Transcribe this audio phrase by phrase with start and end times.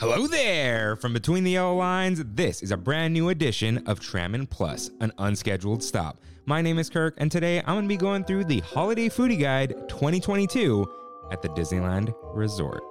[0.00, 0.94] Hello there!
[0.94, 5.12] From between the yellow lines, this is a brand new edition of Trammin Plus, an
[5.18, 6.20] unscheduled stop.
[6.46, 9.40] My name is Kirk, and today I'm going to be going through the Holiday Foodie
[9.40, 10.86] Guide 2022
[11.32, 12.84] at the Disneyland Resort.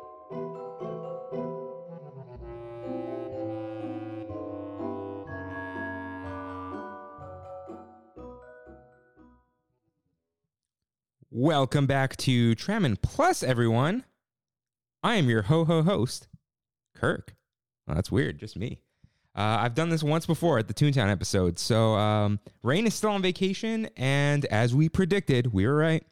[11.31, 14.03] Welcome back to Trammin Plus, everyone.
[15.01, 16.27] I am your ho ho host,
[16.97, 17.35] Kirk.
[17.85, 18.79] Well, that's weird, just me.
[19.35, 21.59] Uh, I've done this once before at the Toontown episode.
[21.59, 26.03] So um, Rain is still on vacation, and as we predicted, we were right.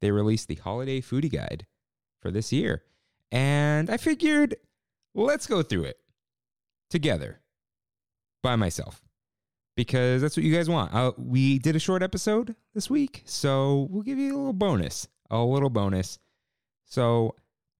[0.00, 1.66] They released the holiday foodie guide
[2.20, 2.82] for this year,
[3.32, 4.56] and I figured
[5.14, 5.98] let's go through it
[6.90, 7.40] together
[8.42, 9.02] by myself
[9.74, 10.94] because that's what you guys want.
[10.94, 15.08] Uh, we did a short episode this week, so we'll give you a little bonus,
[15.30, 16.18] a little bonus.
[16.84, 17.34] So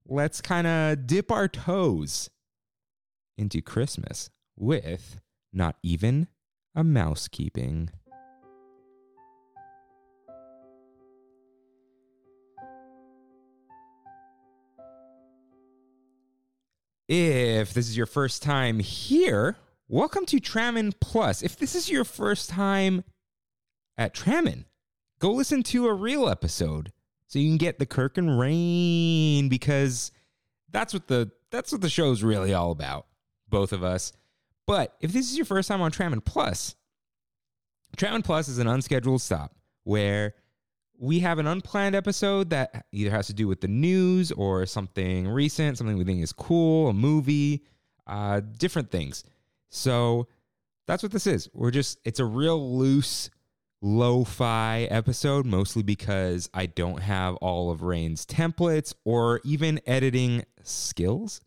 [0.06, 2.30] let's kind of dip our toes
[3.38, 5.20] into Christmas with
[5.52, 6.28] not even
[6.75, 7.91] a mouse keeping.
[17.08, 19.56] If this is your first time here,
[19.89, 21.42] welcome to Trammin Plus.
[21.42, 23.02] If this is your first time
[23.97, 24.67] at Trammin,
[25.19, 26.92] go listen to a real episode
[27.27, 30.12] so you can get the Kirk and Rain because
[30.70, 33.06] that's what the that's what the show's really all about.
[33.50, 34.12] Both of us.
[34.66, 36.74] But if this is your first time on Trammin Plus,
[37.96, 40.34] Trammin Plus is an unscheduled stop where
[40.98, 45.28] we have an unplanned episode that either has to do with the news or something
[45.28, 47.64] recent, something we think is cool, a movie,
[48.06, 49.24] uh, different things.
[49.70, 50.27] So
[50.86, 51.48] that's what this is.
[51.52, 53.30] We're just, it's a real loose,
[53.80, 60.44] lo fi episode, mostly because I don't have all of Rain's templates or even editing
[60.62, 61.40] skills.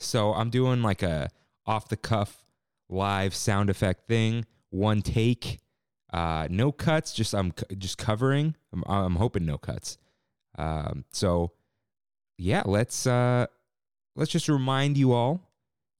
[0.00, 1.30] So I'm doing like a
[1.66, 2.44] off the cuff
[2.88, 5.60] live sound effect thing, one take,
[6.12, 7.12] uh, no cuts.
[7.12, 8.56] Just I'm just covering.
[8.72, 9.98] I'm, I'm hoping no cuts.
[10.58, 11.52] Um, so
[12.38, 13.46] yeah, let's uh,
[14.16, 15.50] let's just remind you all.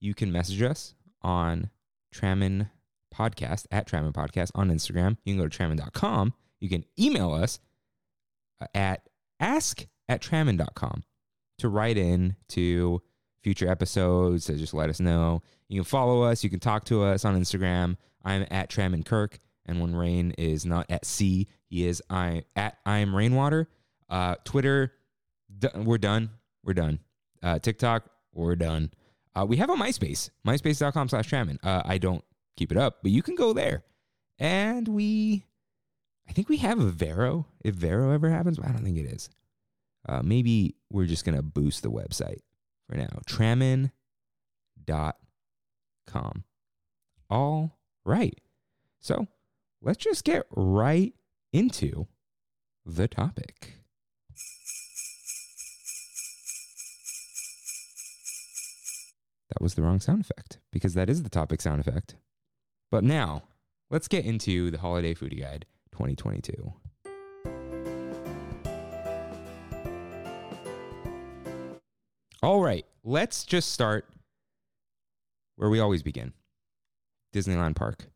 [0.00, 1.71] You can message us on
[2.15, 2.71] Trammin
[3.15, 5.19] Podcast at Trammin Podcast on Instagram.
[5.25, 6.34] You can go to Trammin.com.
[6.59, 7.61] You can email us
[8.61, 11.05] uh, at ask at Trammin.com
[11.59, 13.03] to write in to
[13.43, 14.45] future episodes.
[14.45, 15.43] So just let us know.
[15.69, 16.43] You can follow us.
[16.45, 17.97] You can talk to us on Instagram.
[18.25, 19.39] I'm at Tram and Kirk.
[19.67, 23.69] And when Rain is not at sea, he is I at I am Rainwater.
[24.09, 24.93] Uh, Twitter,
[25.56, 26.31] d- we're done.
[26.65, 26.99] We're done.
[27.43, 28.91] Uh, TikTok, we're done.
[29.34, 31.59] Uh, we have a MySpace, myspace.com slash Trammin.
[31.62, 32.25] Uh, I don't
[32.56, 33.84] keep it up, but you can go there.
[34.39, 35.45] And we,
[36.29, 37.47] I think we have a Vero.
[37.65, 39.31] If Vero ever happens, but I don't think it is.
[40.09, 42.41] Uh, maybe we're just going to boost the website
[42.91, 43.21] for now.
[43.27, 43.93] Trammin.com.
[47.28, 48.41] All right.
[49.01, 49.28] So
[49.81, 51.15] let's just get right
[51.53, 52.09] into
[52.84, 53.75] the topic.
[59.50, 62.17] That was the wrong sound effect because that is the topic sound effect.
[62.91, 63.45] But now,
[63.91, 66.73] let's get into the Holiday Foodie Guide 2022.
[72.43, 74.09] All right, let's just start
[75.56, 76.33] where we always begin
[77.34, 78.06] Disneyland Park.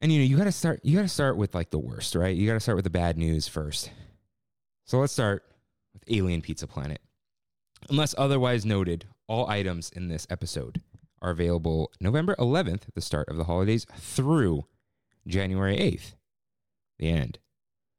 [0.00, 2.14] And you know, you got to start you got to start with like the worst,
[2.14, 2.34] right?
[2.34, 3.90] You got to start with the bad news first.
[4.84, 5.44] So let's start
[5.92, 7.00] with Alien Pizza Planet.
[7.90, 10.80] Unless otherwise noted, all items in this episode
[11.20, 14.64] are available November 11th, the start of the holidays, through
[15.26, 16.14] January 8th,
[16.98, 17.38] the end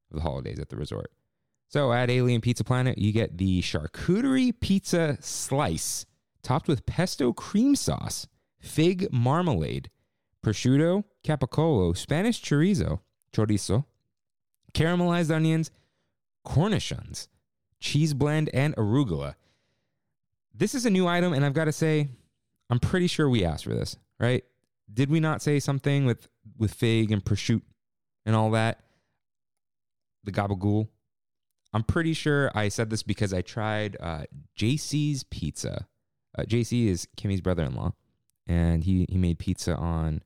[0.09, 1.11] of the holidays at the resort.
[1.69, 6.05] So at Alien Pizza Planet, you get the charcuterie pizza slice
[6.41, 8.27] topped with pesto cream sauce,
[8.59, 9.89] fig marmalade,
[10.45, 13.01] prosciutto, capicola, Spanish chorizo,
[13.33, 13.83] chorizo,
[14.73, 15.71] caramelized onions,
[16.45, 17.27] cornichons,
[17.81, 19.35] cheese blend, and arugula.
[20.55, 22.07] This is a new item, and I've got to say,
[22.69, 24.43] I'm pretty sure we asked for this, right?
[24.91, 27.61] Did we not say something with with fig and prosciutto
[28.25, 28.79] and all that?
[30.23, 30.87] The gabagool.
[31.73, 34.23] I'm pretty sure I said this because I tried uh,
[34.57, 35.87] JC's Pizza.
[36.37, 37.93] Uh, JC is Kimmy's brother-in-law,
[38.45, 40.21] and he he made pizza on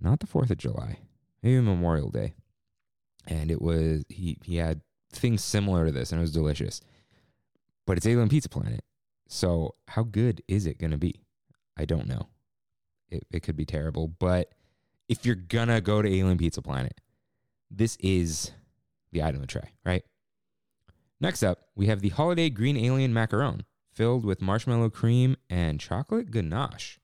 [0.00, 0.98] not the Fourth of July,
[1.42, 2.34] maybe Memorial Day,
[3.26, 4.80] and it was he he had
[5.12, 6.80] things similar to this, and it was delicious.
[7.86, 8.82] But it's Alien Pizza Planet,
[9.28, 11.20] so how good is it gonna be?
[11.76, 12.28] I don't know.
[13.08, 14.52] It it could be terrible, but
[15.08, 17.00] if you're gonna go to Alien Pizza Planet,
[17.70, 18.52] this is
[19.14, 20.04] the item try, right?
[21.20, 23.62] Next up, we have the Holiday Green Alien Macaron,
[23.94, 26.98] filled with marshmallow cream and chocolate ganache.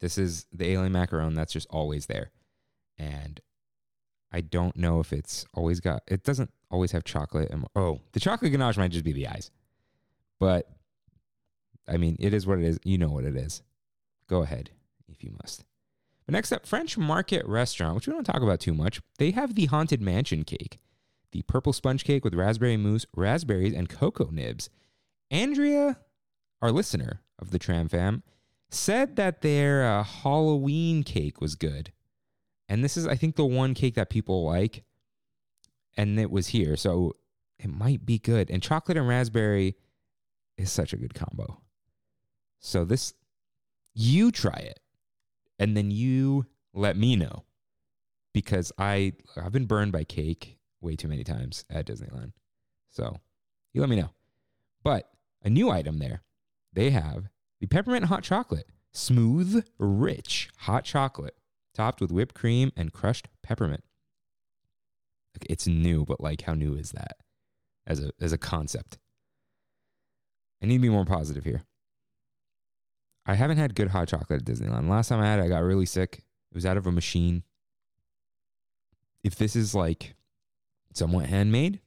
[0.00, 2.30] This is the alien macaron that's just always there.
[2.98, 3.40] And
[4.32, 7.50] I don't know if it's always got, it doesn't always have chocolate.
[7.50, 9.50] And, oh, the chocolate ganache might just be the eyes.
[10.38, 10.68] But
[11.88, 12.78] I mean, it is what it is.
[12.84, 13.62] You know what it is.
[14.28, 14.70] Go ahead
[15.08, 15.64] if you must.
[16.26, 19.00] But next up, French Market Restaurant, which we don't talk about too much.
[19.18, 20.78] They have the Haunted Mansion cake,
[21.32, 24.70] the purple sponge cake with raspberry mousse, raspberries, and cocoa nibs.
[25.30, 25.98] Andrea,
[26.62, 28.22] our listener of the Tram Fam,
[28.70, 31.92] said that their uh, Halloween cake was good.
[32.68, 34.84] And this is, I think, the one cake that people like.
[35.96, 36.76] And it was here.
[36.76, 37.12] So
[37.58, 38.50] it might be good.
[38.50, 39.76] And chocolate and raspberry
[40.56, 41.60] is such a good combo.
[42.60, 43.12] So this,
[43.92, 44.80] you try it
[45.58, 47.44] and then you let me know
[48.32, 52.32] because I I've been burned by cake way too many times at Disneyland.
[52.90, 53.16] So
[53.72, 54.10] you let me know.
[54.82, 55.10] But
[55.42, 56.22] a new item there,
[56.72, 57.28] they have
[57.60, 61.36] the peppermint hot chocolate, smooth, rich hot chocolate
[61.74, 63.84] topped with whipped cream and crushed peppermint.
[65.48, 67.16] It's new, but like how new is that
[67.86, 68.98] as a as a concept?
[70.62, 71.64] I need to be more positive here.
[73.26, 74.88] I haven't had good hot chocolate at Disneyland.
[74.88, 76.22] Last time I had it, I got really sick.
[76.50, 77.42] It was out of a machine.
[79.22, 80.14] If this is like
[80.92, 81.80] somewhat handmade,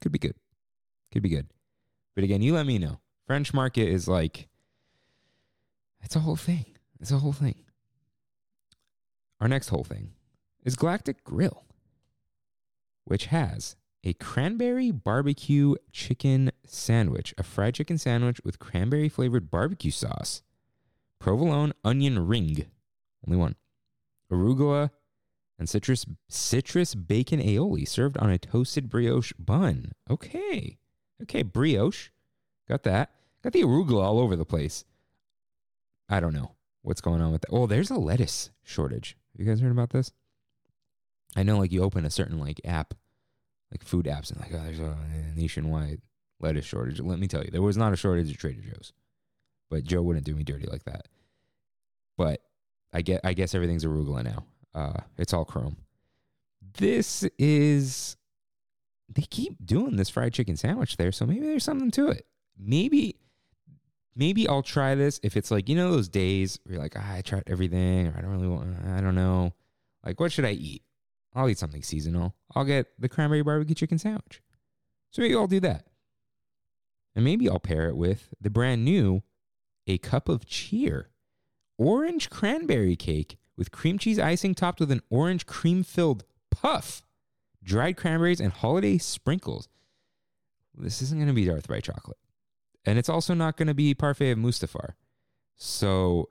[0.00, 0.34] could be good.
[1.12, 1.46] Could be good.
[2.14, 3.00] But again, you let me know.
[3.26, 4.48] French market is like,
[6.02, 6.66] it's a whole thing.
[7.00, 7.56] It's a whole thing.
[9.40, 10.10] Our next whole thing
[10.62, 11.64] is Galactic Grill,
[13.04, 19.90] which has a cranberry barbecue chicken sandwich, a fried chicken sandwich with cranberry flavored barbecue
[19.90, 20.42] sauce,
[21.18, 22.66] provolone onion ring,
[23.26, 23.56] only one,
[24.30, 24.90] arugula,
[25.58, 29.92] and citrus citrus bacon aioli served on a toasted brioche bun.
[30.10, 30.76] Okay,
[31.22, 32.10] okay, brioche,
[32.68, 33.10] got that.
[33.42, 34.84] Got the arugula all over the place.
[36.08, 36.52] I don't know
[36.82, 37.52] what's going on with that.
[37.52, 39.16] Oh, there's a lettuce shortage.
[39.36, 40.12] You guys heard about this?
[41.36, 42.94] I know, like you open a certain like app
[43.74, 44.96] like food apps and like, oh, there's a
[45.34, 46.00] nationwide
[46.40, 47.00] lettuce shortage.
[47.00, 48.92] Let me tell you, there was not a shortage at Trader Joe's,
[49.68, 51.08] but Joe wouldn't do me dirty like that.
[52.16, 52.40] But
[52.92, 54.44] I get, I guess everything's arugula now.
[54.74, 55.76] Uh, it's all chrome.
[56.78, 58.16] This is,
[59.12, 62.26] they keep doing this fried chicken sandwich there, so maybe there's something to it.
[62.56, 63.16] Maybe,
[64.14, 67.14] maybe I'll try this if it's like you know those days where you're like, ah,
[67.14, 69.52] I tried everything, or I don't really want, I don't know,
[70.04, 70.83] like what should I eat?
[71.34, 72.34] I'll eat something seasonal.
[72.54, 74.40] I'll get the cranberry barbecue chicken sandwich.
[75.10, 75.86] So maybe I'll do that.
[77.14, 79.22] And maybe I'll pair it with the brand new
[79.86, 81.10] A Cup of Cheer
[81.78, 87.02] orange cranberry cake with cream cheese icing topped with an orange cream filled puff,
[87.62, 89.68] dried cranberries, and holiday sprinkles.
[90.74, 92.18] This isn't going to be Darth by chocolate.
[92.84, 94.94] And it's also not going to be parfait of Mustafar.
[95.56, 96.30] So,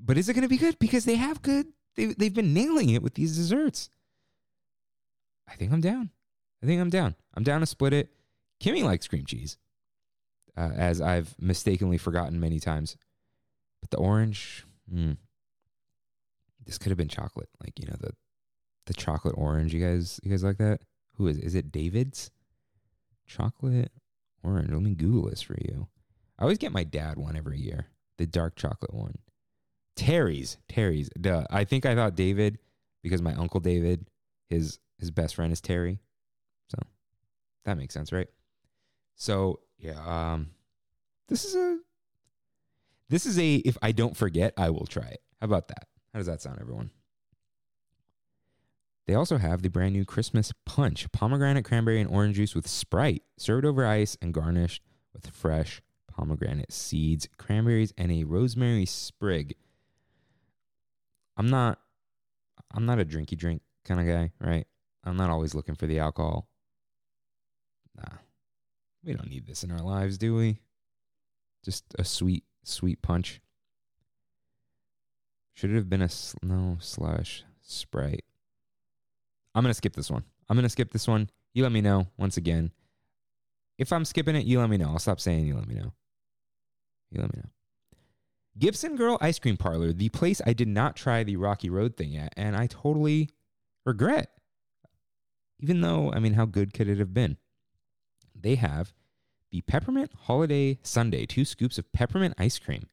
[0.00, 0.78] but is it going to be good?
[0.78, 1.66] Because they have good
[1.96, 3.90] they, they've been nailing it with these desserts.
[5.48, 6.10] I think I'm down.
[6.62, 7.14] I think I'm down.
[7.34, 8.10] I'm down to split it.
[8.60, 9.58] Kimmy likes cream cheese,
[10.56, 12.96] uh, as I've mistakenly forgotten many times.
[13.80, 15.16] But the orange, mm,
[16.64, 17.48] this could have been chocolate.
[17.62, 18.12] Like you know the
[18.86, 19.74] the chocolate orange.
[19.74, 20.80] You guys, you guys like that?
[21.14, 21.38] Who is?
[21.38, 22.30] Is it David's?
[23.26, 23.92] Chocolate
[24.42, 24.70] orange.
[24.70, 25.88] Let me Google this for you.
[26.38, 27.86] I always get my dad one every year.
[28.18, 29.18] The dark chocolate one.
[29.96, 30.58] Terry's.
[30.68, 31.08] Terry's.
[31.20, 31.44] Duh.
[31.50, 32.58] I think I thought David
[33.02, 34.06] because my uncle David,
[34.48, 35.98] his his best friend is Terry.
[36.68, 36.78] So
[37.64, 38.28] that makes sense, right?
[39.14, 40.50] So yeah, um
[41.28, 41.78] this is a
[43.08, 45.22] this is a if I don't forget, I will try it.
[45.40, 45.88] How about that?
[46.12, 46.90] How does that sound, everyone?
[49.06, 53.22] They also have the brand new Christmas punch, pomegranate, cranberry, and orange juice with Sprite,
[53.36, 59.54] served over ice and garnished with fresh pomegranate seeds, cranberries, and a rosemary sprig.
[61.36, 61.78] I'm not
[62.72, 64.66] I'm not a drinky drink kind of guy, right?
[65.04, 66.48] I'm not always looking for the alcohol.
[67.96, 68.18] Nah.
[69.04, 70.58] We don't need this in our lives, do we?
[71.64, 73.40] Just a sweet, sweet punch.
[75.54, 76.08] Should it have been a
[76.42, 78.24] no slash sprite?
[79.54, 80.24] I'm gonna skip this one.
[80.48, 81.30] I'm gonna skip this one.
[81.54, 82.72] You let me know once again.
[83.78, 84.88] If I'm skipping it, you let me know.
[84.88, 85.92] I'll stop saying you let me know.
[87.10, 87.50] You let me know.
[88.58, 92.16] Gibson Girl Ice Cream Parlor, the place I did not try the Rocky Road thing
[92.16, 93.30] at, and I totally
[93.84, 94.30] regret.
[95.58, 97.36] Even though, I mean, how good could it have been?
[98.34, 98.92] They have
[99.50, 102.88] the Peppermint Holiday Sundae, two scoops of peppermint ice cream,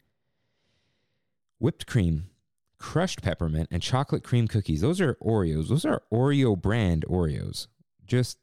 [1.59, 2.29] whipped cream,
[2.77, 4.81] crushed peppermint, and chocolate cream cookies.
[4.81, 5.69] Those are Oreos.
[5.69, 7.67] Those are Oreo brand Oreos.
[8.05, 8.37] Just,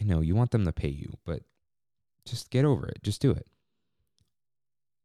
[0.00, 1.42] I know you want them to pay you, but
[2.24, 3.02] Just get over it.
[3.02, 3.46] Just do it.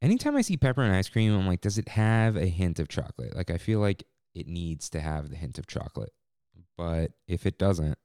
[0.01, 3.35] Anytime I see peppermint ice cream, I'm like, does it have a hint of chocolate?
[3.35, 4.03] Like, I feel like
[4.35, 6.13] it needs to have the hint of chocolate.
[6.77, 7.97] But if it doesn't,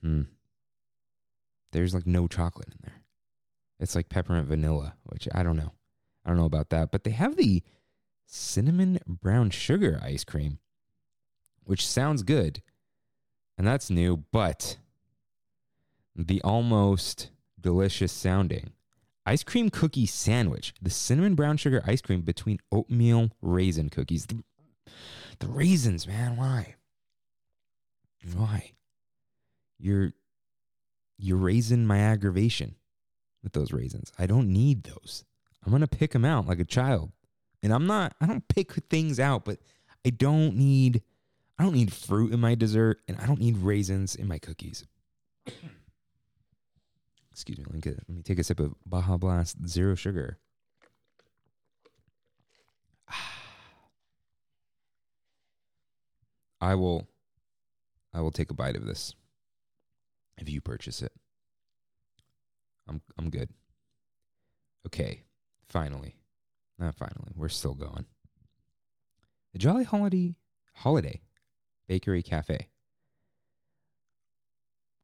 [0.00, 0.22] hmm,
[1.70, 3.02] there's like no chocolate in there.
[3.78, 5.72] It's like peppermint vanilla, which I don't know.
[6.24, 6.90] I don't know about that.
[6.90, 7.62] But they have the
[8.26, 10.58] cinnamon brown sugar ice cream,
[11.64, 12.62] which sounds good.
[13.56, 14.78] And that's new, but
[16.16, 17.30] the almost
[17.60, 18.72] delicious sounding
[19.26, 24.26] ice cream cookie sandwich, the cinnamon brown sugar ice cream between oatmeal raisin cookies.
[24.26, 24.42] The,
[25.38, 26.76] the raisins, man, why?
[28.34, 28.72] Why?
[29.78, 30.12] You're
[31.18, 32.76] you're raising my aggravation
[33.42, 34.12] with those raisins.
[34.18, 35.24] I don't need those.
[35.64, 37.12] I'm going to pick them out like a child.
[37.62, 39.58] And I'm not I don't pick things out, but
[40.04, 41.02] I don't need
[41.58, 44.84] I don't need fruit in my dessert and I don't need raisins in my cookies.
[47.32, 50.38] Excuse me, let me, get, let me take a sip of Baja Blast Zero Sugar.
[56.60, 57.08] I will
[58.12, 59.14] I will take a bite of this
[60.36, 61.12] if you purchase it.
[62.86, 63.48] I'm I'm good.
[64.86, 65.22] Okay,
[65.68, 66.16] finally.
[66.78, 67.32] Not finally.
[67.34, 68.04] We're still going.
[69.54, 70.36] The Jolly Holiday
[70.74, 71.22] Holiday
[71.88, 72.68] Bakery Cafe.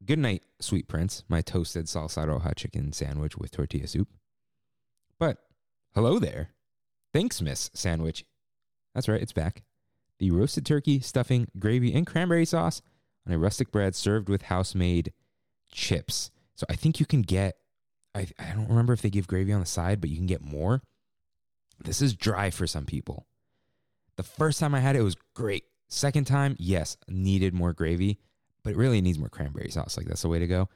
[0.05, 4.09] Good night, sweet prince, my toasted salsa roja chicken sandwich with tortilla soup.
[5.19, 5.39] But
[5.95, 6.51] hello there.
[7.13, 8.25] Thanks, Miss Sandwich.
[8.95, 9.65] That's right, it's back.
[10.19, 12.81] The roasted turkey, stuffing, gravy, and cranberry sauce
[13.27, 15.13] on a rustic bread served with house made
[15.73, 16.31] chips.
[16.55, 17.57] So I think you can get,
[18.15, 20.43] I, I don't remember if they give gravy on the side, but you can get
[20.43, 20.83] more.
[21.85, 23.27] This is dry for some people.
[24.17, 25.65] The first time I had it, it was great.
[25.89, 28.21] Second time, yes, needed more gravy
[28.63, 29.97] but it really needs more cranberry sauce.
[29.97, 30.69] Like that's the way to go.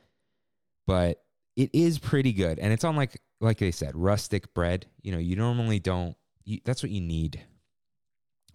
[0.86, 1.22] But
[1.56, 4.86] it is pretty good, and it's on like like they said, rustic bread.
[5.02, 6.16] You know, you normally don't.
[6.44, 7.44] You, that's what you need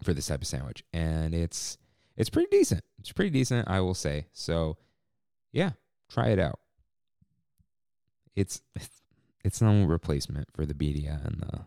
[0.02, 1.78] for this type of sandwich, and it's
[2.16, 2.84] it's pretty decent.
[2.98, 4.26] It's pretty decent, I will say.
[4.32, 4.76] So,
[5.52, 5.70] yeah,
[6.10, 6.58] try it out.
[8.34, 8.60] It's
[9.44, 11.60] it's no replacement for the birria and the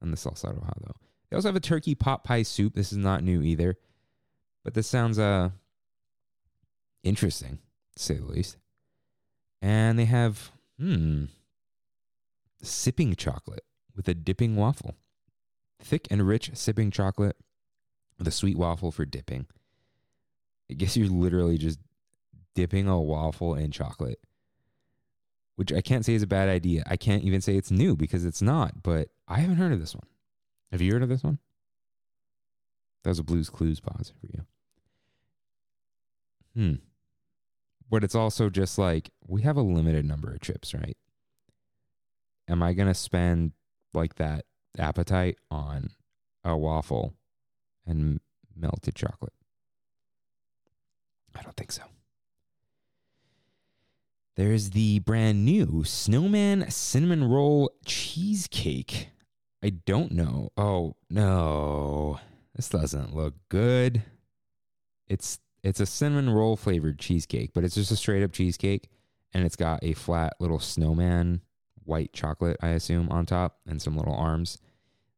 [0.00, 0.96] and the salsa though.
[1.28, 2.74] They also have a turkey pot pie soup.
[2.74, 3.76] This is not new either,
[4.64, 5.50] but this sounds uh
[7.02, 7.58] interesting,
[7.96, 8.56] to say the least.
[9.62, 11.26] And they have, hmm,
[12.62, 13.64] sipping chocolate
[13.94, 14.96] with a dipping waffle.
[15.82, 17.36] Thick and rich sipping chocolate
[18.18, 19.46] with a sweet waffle for dipping.
[20.70, 21.78] I guess you're literally just
[22.54, 24.20] dipping a waffle in chocolate,
[25.56, 26.82] which I can't say is a bad idea.
[26.86, 29.94] I can't even say it's new because it's not, but I haven't heard of this
[29.94, 30.06] one.
[30.70, 31.38] Have you heard of this one?
[33.02, 34.44] That was a Blues Clues pause for you.
[36.54, 36.89] Hmm
[37.90, 40.96] but it's also just like we have a limited number of chips, right?
[42.48, 43.52] Am I going to spend
[43.92, 44.44] like that
[44.78, 45.90] appetite on
[46.44, 47.14] a waffle
[47.86, 48.20] and
[48.56, 49.32] melted chocolate?
[51.36, 51.82] I don't think so.
[54.36, 59.10] There's the brand new Snowman Cinnamon Roll Cheesecake.
[59.62, 60.50] I don't know.
[60.56, 62.20] Oh, no.
[62.54, 64.02] This doesn't look good.
[65.08, 68.88] It's it's a cinnamon roll flavored cheesecake, but it's just a straight up cheesecake
[69.32, 71.42] and it's got a flat little snowman
[71.84, 74.58] white chocolate, I assume, on top and some little arms.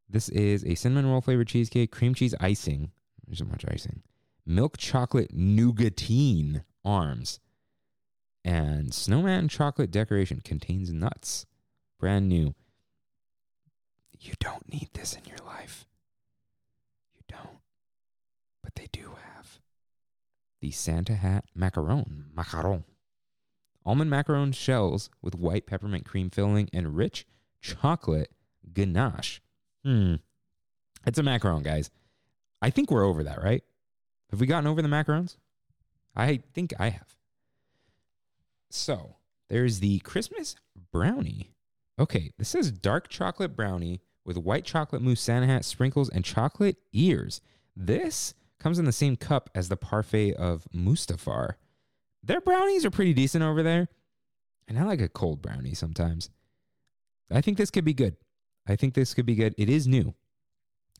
[0.09, 2.91] This is a cinnamon roll flavored cheesecake, cream cheese icing.
[3.27, 4.03] There's so much icing.
[4.45, 7.41] Milk chocolate nougatine arms.
[8.45, 11.47] And snowman chocolate decoration contains nuts.
[11.99, 12.55] Brand new.
[14.19, 15.87] You don't need this in your life.
[17.15, 17.59] You don't.
[18.63, 19.42] But they do have
[20.63, 22.33] the Santa Hat macaron.
[22.35, 22.85] Macaron.
[23.85, 27.27] Almond macaron shells with white peppermint cream filling and rich
[27.61, 28.31] chocolate
[28.73, 29.41] ganache.
[29.85, 30.15] Hmm.
[31.05, 31.91] It's a macaron, guys.
[32.63, 33.65] I think we're over that, right?
[34.31, 35.37] Have we gotten over the macarons?
[36.15, 37.17] I think I have.
[38.71, 39.17] So
[39.49, 40.55] there's the Christmas
[40.93, 41.57] brownie.
[41.99, 46.77] Okay, this says dark chocolate brownie with white chocolate mousse Santa Hat sprinkles and chocolate
[46.93, 47.41] ears.
[47.75, 51.55] This comes in the same cup as the parfait of Mustafar.
[52.23, 53.89] Their brownies are pretty decent over there.
[54.69, 56.31] And I like a cold brownie sometimes.
[57.31, 58.17] I think this could be good.
[58.67, 59.55] I think this could be good.
[59.59, 60.15] It is new.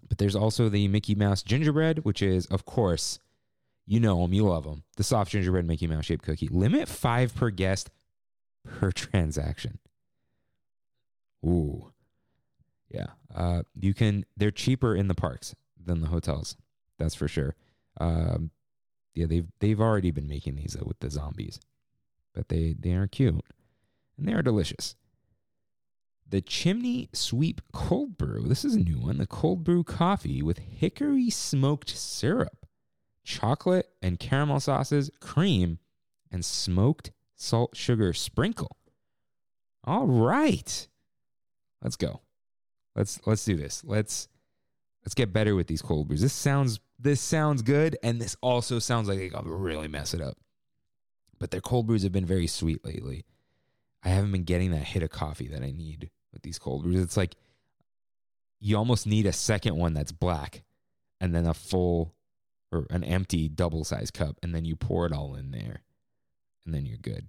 [0.09, 3.21] But there's also the Mickey Mouse gingerbread, which is, of course,
[3.87, 4.83] you know them, you love them.
[4.97, 6.49] The soft gingerbread Mickey Mouse shaped cookie.
[6.49, 7.91] Limit five per guest
[8.65, 9.79] per transaction.
[11.47, 11.93] Ooh.
[12.91, 13.07] Yeah.
[13.35, 16.57] Uh, you can, they're cheaper in the parks than the hotels.
[16.99, 17.55] That's for sure.
[18.01, 18.51] Um,
[19.15, 21.61] yeah, they've they've already been making these uh, with the zombies,
[22.35, 23.45] but they they are cute.
[24.17, 24.97] and they are delicious.
[26.29, 28.45] The Chimney Sweep Cold Brew.
[28.49, 29.19] This is a new one.
[29.19, 32.67] The cold brew coffee with hickory smoked syrup,
[33.23, 35.79] chocolate and caramel sauces, cream,
[36.31, 38.79] and smoked salt sugar sprinkle.
[39.85, 40.89] All right.
[41.83, 42.21] Let's go.
[42.95, 43.83] Let's let's do this.
[43.85, 44.29] Let's
[45.05, 46.21] let's get better with these cold brews.
[46.21, 50.21] This sounds this sounds good, and this also sounds like they got really mess it
[50.21, 50.39] up.
[51.39, 53.25] But their cold brews have been very sweet lately.
[54.05, 57.01] I haven't been getting that hit of coffee that I need with these cold brews.
[57.01, 57.37] It's like
[58.61, 60.63] you almost need a second one that's black,
[61.21, 62.15] and then a full
[62.71, 65.83] or an empty double size cup, and then you pour it all in there,
[66.65, 67.29] and then you're good.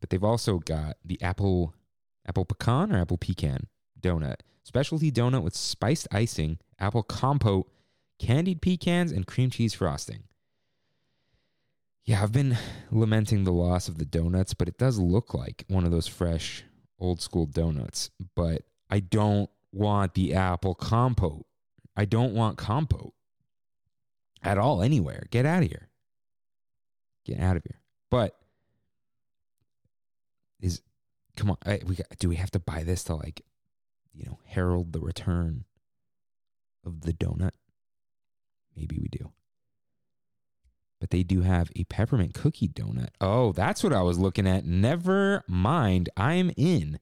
[0.00, 1.74] But they've also got the apple
[2.26, 3.66] apple pecan or apple pecan
[4.00, 7.68] donut, specialty donut with spiced icing, apple compote,
[8.20, 10.22] candied pecans, and cream cheese frosting.
[12.04, 12.56] Yeah, I've been
[12.92, 16.62] lamenting the loss of the donuts, but it does look like one of those fresh
[17.00, 18.10] old school donuts.
[18.36, 21.46] But I don't want the apple compote.
[21.96, 23.12] I don't want compote
[24.40, 25.24] at all anywhere.
[25.32, 25.88] Get out of here.
[27.24, 27.80] Get out of here.
[28.08, 28.36] But
[30.60, 30.80] is
[31.36, 33.42] come on, I, we got, do we have to buy this to like,
[34.20, 35.64] you know, herald the return
[36.84, 37.52] of the donut?
[38.76, 39.32] Maybe we do.
[41.00, 43.08] But they do have a peppermint cookie donut.
[43.20, 44.66] Oh, that's what I was looking at.
[44.66, 46.10] Never mind.
[46.16, 46.98] I'm in.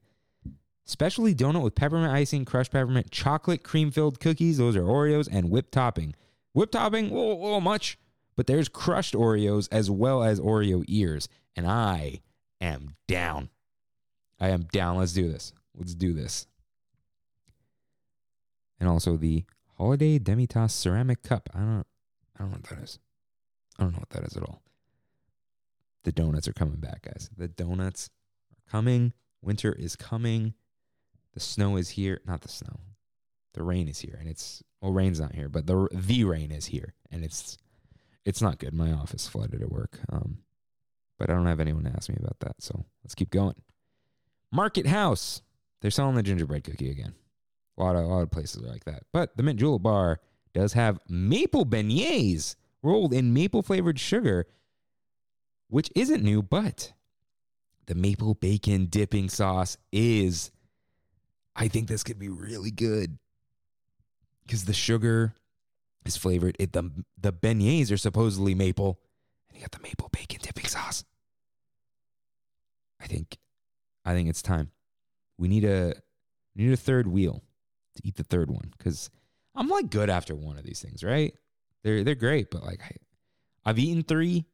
[0.85, 4.59] Specialty donut with peppermint icing, crushed peppermint, chocolate cream filled cookies.
[4.59, 6.15] Those are Oreos and whipped topping.
[6.53, 7.99] Whipped topping, a little, much,
[8.37, 11.29] but there's crushed Oreos as well as Oreo ears.
[11.57, 12.21] And I
[12.61, 13.51] am down.
[14.41, 14.97] I am down.
[14.97, 15.53] Let's do this.
[15.77, 16.47] Let's do this.
[18.81, 19.45] And also the
[19.77, 21.49] holiday Demitasse ceramic cup.
[21.55, 21.87] I don't
[22.37, 22.99] I don't know what that is.
[23.79, 24.63] I don't know what that is at all.
[26.05, 27.29] The donuts are coming back, guys.
[27.37, 28.11] The donuts
[28.53, 29.13] are coming.
[29.43, 30.55] Winter is coming.
[31.35, 32.21] The snow is here.
[32.27, 32.81] Not the snow.
[33.55, 36.67] The rain is here and it's well rain's not here, but the the rain is
[36.67, 37.59] here and it's
[38.25, 38.75] it's not good.
[38.75, 39.99] My office flooded at work.
[40.11, 40.39] Um
[41.19, 42.57] but I don't have anyone to ask me about that.
[42.61, 43.57] So let's keep going.
[44.53, 45.43] Market House.
[45.81, 47.15] They're selling the gingerbread cookie again.
[47.79, 49.05] A lot of, a lot of places are like that.
[49.13, 50.21] But the Mint Julep Bar
[50.53, 54.47] does have maple beignets rolled in maple flavored sugar,
[55.69, 56.93] which isn't new, but
[57.87, 60.51] the maple bacon dipping sauce is.
[61.55, 63.19] I think this could be really good
[64.47, 65.35] because the sugar
[66.05, 66.57] is flavored.
[66.59, 68.99] It, the the beignets are supposedly maple,
[69.49, 71.05] and you got the maple bacon dipping sauce.
[73.01, 73.39] I think,
[74.05, 74.73] I think it's time.
[75.37, 75.95] We need a
[76.57, 77.45] we need a third wheel
[77.99, 79.11] to eat the third one because
[79.55, 81.35] I'm like good after one of these things, right?
[81.83, 82.91] They're they're great, but like I,
[83.65, 84.45] I've eaten three,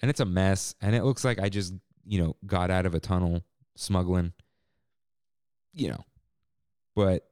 [0.00, 1.74] and it's a mess, and it looks like I just
[2.04, 3.42] you know got out of a tunnel
[3.76, 4.32] smuggling,
[5.72, 6.04] you know,
[6.94, 7.26] but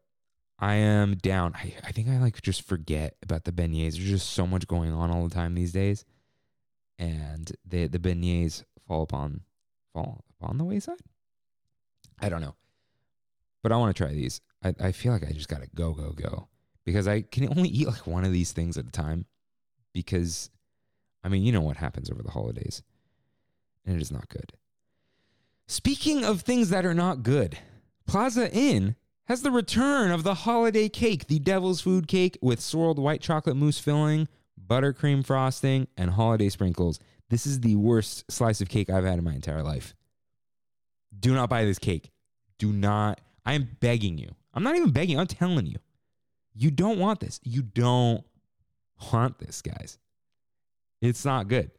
[0.59, 1.55] I am down.
[1.55, 3.93] I, I think I like just forget about the beignets.
[3.93, 6.05] There's just so much going on all the time these days,
[6.99, 9.43] and the the beignets fall upon
[9.93, 11.01] fall upon the wayside.
[12.19, 12.55] I don't know,
[13.63, 14.41] but I want to try these.
[14.63, 16.49] I, I feel like I just gotta go go go
[16.85, 19.27] because I can only eat like one of these things at a time.
[19.93, 20.51] Because,
[21.25, 22.83] I mean, you know what happens over the holidays,
[23.85, 24.53] and it is not good.
[25.67, 27.59] Speaking of things that are not good,
[28.07, 28.95] Plaza Inn
[29.25, 33.57] has the return of the holiday cake, the devil's food cake with swirled white chocolate
[33.57, 34.29] mousse filling,
[34.65, 36.99] buttercream frosting, and holiday sprinkles.
[37.29, 39.95] This is the worst slice of cake I've had in my entire life.
[41.17, 42.11] Do not buy this cake.
[42.59, 43.21] Do not.
[43.45, 44.35] I am begging you.
[44.55, 45.19] I'm not even begging.
[45.19, 45.79] I'm telling you.
[46.55, 47.41] You don't want this.
[47.43, 48.25] You don't
[49.13, 49.99] want this, guys.
[51.01, 51.71] It's not good.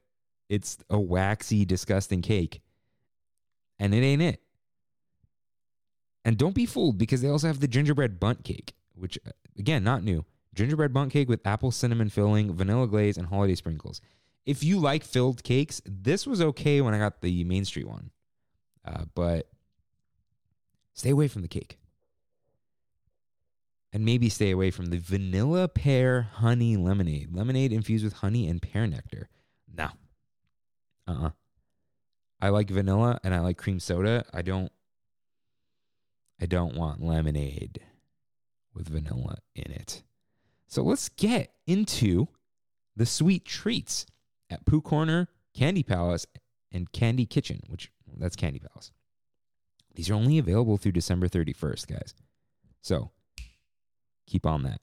[0.49, 2.61] It's a waxy, disgusting cake.
[3.79, 4.41] And it ain't it.
[6.23, 9.17] And don't be fooled because they also have the gingerbread bundt cake, which,
[9.57, 10.25] again, not new.
[10.53, 14.01] Gingerbread bundt cake with apple cinnamon filling, vanilla glaze, and holiday sprinkles.
[14.45, 18.11] If you like filled cakes, this was okay when I got the Main Street one.
[18.85, 19.47] Uh, but
[20.93, 21.77] stay away from the cake
[23.93, 27.33] and maybe stay away from the vanilla pear honey lemonade.
[27.33, 29.29] Lemonade infused with honey and pear nectar.
[29.75, 29.89] No.
[31.07, 31.27] Uh uh-uh.
[31.27, 31.31] uh
[32.43, 34.25] I like vanilla and I like cream soda.
[34.33, 34.71] I don't
[36.41, 37.81] I don't want lemonade
[38.73, 40.01] with vanilla in it.
[40.67, 42.27] So let's get into
[42.95, 44.05] the sweet treats
[44.49, 46.25] at Pooh Corner, Candy Palace,
[46.71, 48.91] and Candy Kitchen, which that's Candy Palace.
[49.95, 52.15] These are only available through December 31st, guys.
[52.81, 53.11] So
[54.31, 54.79] Keep on that.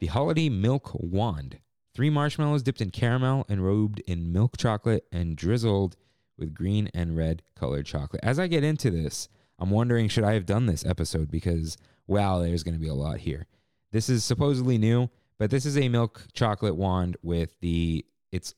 [0.00, 1.60] The Holiday Milk Wand.
[1.94, 5.96] Three marshmallows dipped in caramel and robed in milk chocolate and drizzled
[6.36, 8.20] with green and red colored chocolate.
[8.22, 12.40] As I get into this, I'm wondering should I have done this episode because wow,
[12.40, 13.46] there's going to be a lot here.
[13.92, 18.54] This is supposedly new, but this is a milk chocolate wand with the it's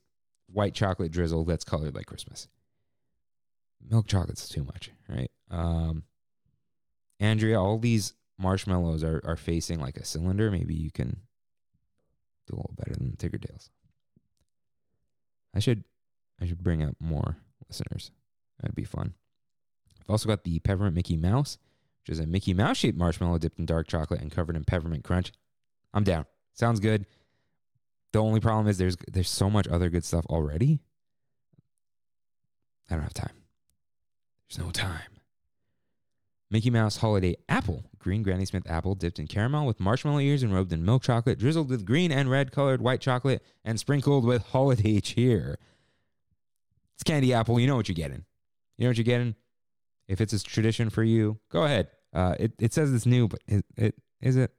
[0.52, 2.48] white chocolate drizzle that's colored like Christmas.
[3.88, 5.30] Milk chocolate's too much, right?
[5.50, 6.04] Um,
[7.20, 10.50] Andrea, all these marshmallows are, are facing like a cylinder.
[10.50, 11.20] Maybe you can
[12.46, 13.70] do a little better than the Tiggertails.
[15.54, 15.84] I should
[16.40, 17.36] I should bring up more
[17.68, 18.10] listeners.
[18.60, 19.14] That'd be fun.
[20.00, 21.58] I've also got the peppermint Mickey Mouse,
[22.02, 25.04] which is a Mickey Mouse shaped marshmallow dipped in dark chocolate and covered in peppermint
[25.04, 25.32] crunch.
[25.92, 26.26] I'm down.
[26.54, 27.06] Sounds good.
[28.12, 30.80] The only problem is there's there's so much other good stuff already.
[32.90, 33.43] I don't have time.
[34.54, 35.00] There's no time.
[36.50, 40.54] Mickey Mouse Holiday Apple, green Granny Smith apple dipped in caramel with marshmallow ears and
[40.54, 44.46] robed in milk chocolate, drizzled with green and red colored white chocolate, and sprinkled with
[44.48, 45.58] holiday cheer.
[46.94, 47.58] It's candy apple.
[47.58, 48.24] You know what you're getting.
[48.76, 49.34] You know what you're getting.
[50.06, 51.88] If it's a tradition for you, go ahead.
[52.12, 54.52] Uh, it it says it's new, but it, it is it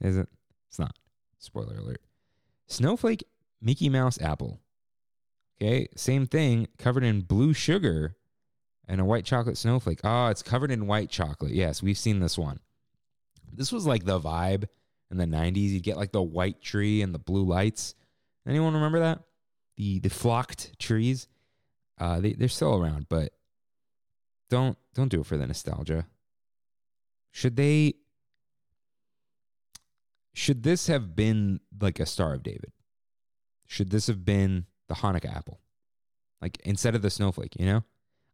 [0.00, 0.28] is it?
[0.68, 0.96] It's not.
[1.38, 2.00] Spoiler alert.
[2.66, 3.22] Snowflake
[3.62, 4.58] Mickey Mouse apple.
[5.60, 8.16] Okay, same thing, covered in blue sugar
[8.88, 10.00] and a white chocolate snowflake.
[10.02, 11.52] Oh, it's covered in white chocolate.
[11.52, 12.58] Yes, we've seen this one.
[13.52, 14.64] This was like the vibe
[15.10, 15.70] in the 90s.
[15.70, 17.94] You'd get like the white tree and the blue lights.
[18.46, 19.20] Anyone remember that?
[19.76, 21.28] The the flocked trees.
[21.98, 23.32] Uh, they they're still around, but
[24.48, 26.06] don't don't do it for the nostalgia.
[27.30, 27.94] Should they
[30.32, 32.72] should this have been like a Star of David?
[33.66, 35.60] Should this have been the Hanukkah apple?
[36.40, 37.84] Like instead of the snowflake, you know?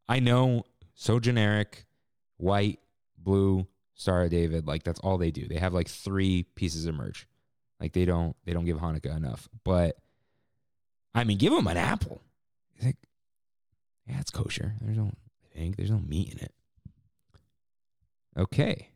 [0.08, 0.64] I know
[0.94, 1.86] so generic,
[2.36, 2.80] white,
[3.18, 5.46] blue, Star of David, like that's all they do.
[5.46, 7.26] They have like three pieces of merch.
[7.80, 9.48] Like they don't they don't give Hanukkah enough.
[9.62, 9.96] But
[11.14, 12.20] I mean, give them an apple.
[12.74, 12.96] You think,
[14.06, 14.74] yeah, it's kosher.
[14.80, 15.12] There's no
[15.54, 16.52] think there's no meat in it.
[18.36, 18.88] Okay.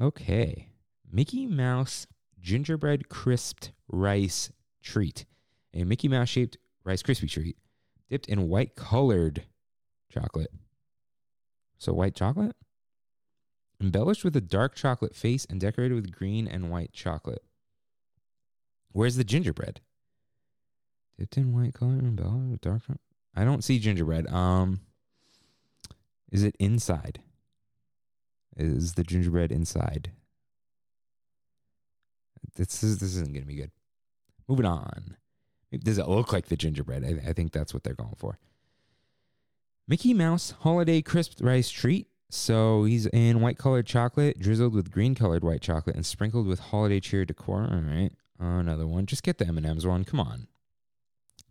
[0.00, 0.68] Okay.
[1.12, 2.06] Mickey Mouse
[2.40, 4.50] gingerbread crisped rice
[4.82, 5.26] treat.
[5.74, 7.56] A Mickey Mouse shaped Rice Krispie treat
[8.08, 9.44] dipped in white colored
[10.10, 10.52] chocolate.
[11.78, 12.56] So white chocolate?
[13.80, 17.42] Embellished with a dark chocolate face and decorated with green and white chocolate.
[18.92, 19.80] Where's the gingerbread?
[21.18, 23.00] Dipped in white color and embellished with dark chocolate.
[23.34, 24.26] I don't see gingerbread.
[24.28, 24.80] Um
[26.30, 27.20] is it inside?
[28.56, 30.12] Is the gingerbread inside?
[32.56, 33.70] This is this isn't gonna be good.
[34.48, 35.16] Moving on.
[35.72, 37.04] Does it look like the gingerbread?
[37.04, 38.38] I, I think that's what they're going for.
[39.90, 42.06] Mickey Mouse Holiday Crisp Rice Treat.
[42.30, 46.60] So he's in white colored chocolate, drizzled with green colored white chocolate, and sprinkled with
[46.60, 47.68] holiday cheer decor.
[47.68, 49.06] All right, another one.
[49.06, 50.04] Just get the M and M's one.
[50.04, 50.46] Come on.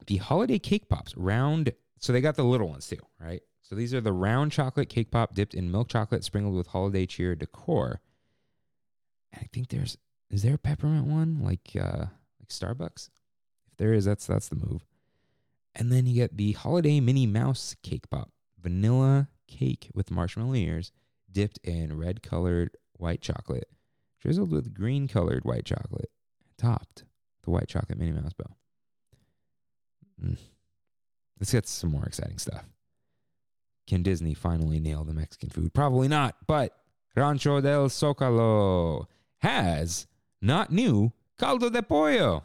[0.08, 1.73] The holiday cake pops, round.
[1.99, 3.41] So they got the little ones too, right?
[3.62, 7.06] So these are the round chocolate cake pop dipped in milk chocolate, sprinkled with holiday
[7.06, 7.99] cheer decor.
[9.34, 9.97] And I think there's
[10.32, 12.06] is there a peppermint one like uh
[12.39, 13.10] like Starbucks?
[13.67, 14.86] If there is, that's that's the move.
[15.75, 20.91] And then you get the holiday Minnie Mouse cake pop, vanilla cake with marshmallow ears,
[21.32, 23.69] dipped in red colored white chocolate,
[24.19, 26.10] drizzled with green colored white chocolate,
[26.58, 27.03] topped
[27.43, 28.55] the white chocolate Minnie Mouse bow.
[30.23, 30.38] Mm.
[31.39, 32.65] Let's get some more exciting stuff.
[33.88, 35.73] Can Disney finally nail the Mexican food?
[35.73, 36.75] Probably not, but
[37.15, 39.05] Rancho del Zocalo
[39.39, 40.05] has
[40.41, 42.43] not new caldo de pollo.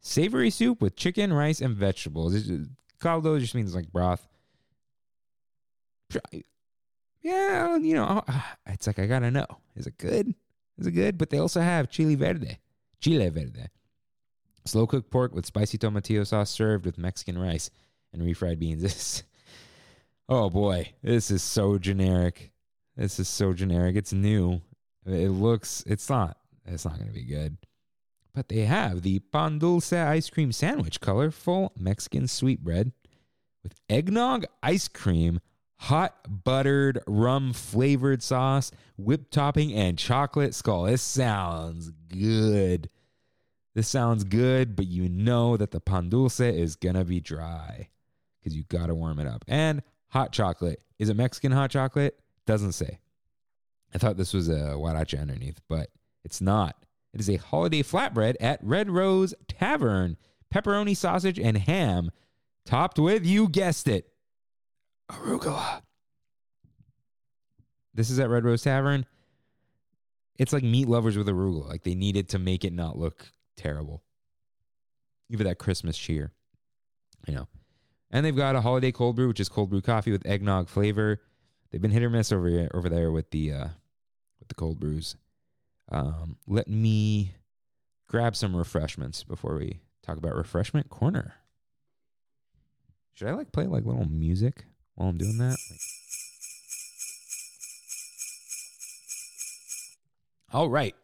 [0.00, 2.34] Savory soup with chicken, rice, and vegetables.
[2.42, 4.26] Just, Caldo just means like broth.
[7.22, 9.46] Yeah, you know, uh, uh, it's like I gotta know.
[9.76, 10.34] Is it good?
[10.78, 11.18] Is it good?
[11.18, 12.58] But they also have chili verde,
[13.00, 13.66] chile verde,
[14.64, 17.70] slow cooked pork with spicy tomatillo sauce served with Mexican rice
[18.12, 18.82] and refried beans.
[18.82, 19.22] This,
[20.28, 22.52] oh boy, this is so generic.
[22.96, 23.96] This is so generic.
[23.96, 24.60] It's new.
[25.06, 25.82] It looks.
[25.86, 26.36] It's not.
[26.66, 27.56] It's not gonna be good.
[28.38, 32.92] But they have the pan dulce ice cream sandwich, colorful Mexican sweetbread
[33.64, 35.40] with eggnog ice cream,
[35.78, 40.84] hot buttered rum flavored sauce, whipped topping, and chocolate skull.
[40.84, 42.88] This sounds good.
[43.74, 47.88] This sounds good, but you know that the pan dulce is gonna be dry
[48.38, 49.44] because you gotta warm it up.
[49.48, 50.80] And hot chocolate.
[51.00, 52.16] Is it Mexican hot chocolate?
[52.46, 53.00] Doesn't say.
[53.92, 55.90] I thought this was a huaracha underneath, but
[56.22, 56.76] it's not.
[57.12, 60.16] It is a holiday flatbread at Red Rose Tavern.
[60.52, 62.10] Pepperoni sausage and ham,
[62.64, 64.08] topped with, you guessed it,
[65.10, 65.82] arugula.
[67.92, 69.04] This is at Red Rose Tavern.
[70.38, 71.68] It's like meat lovers with arugula.
[71.68, 74.02] Like they needed to make it not look terrible.
[75.30, 76.32] Give it that Christmas cheer.
[77.26, 77.48] You know.
[78.10, 81.20] And they've got a holiday cold brew, which is cold brew coffee with eggnog flavor.
[81.70, 83.68] They've been hit or miss over over there with the uh,
[84.38, 85.16] with the cold brews.
[85.90, 87.34] Um, let me
[88.08, 91.34] grab some refreshments before we talk about refreshment corner.
[93.14, 95.56] Should I like play like little music while I'm doing that?
[95.70, 95.80] Like,
[100.52, 100.94] all right.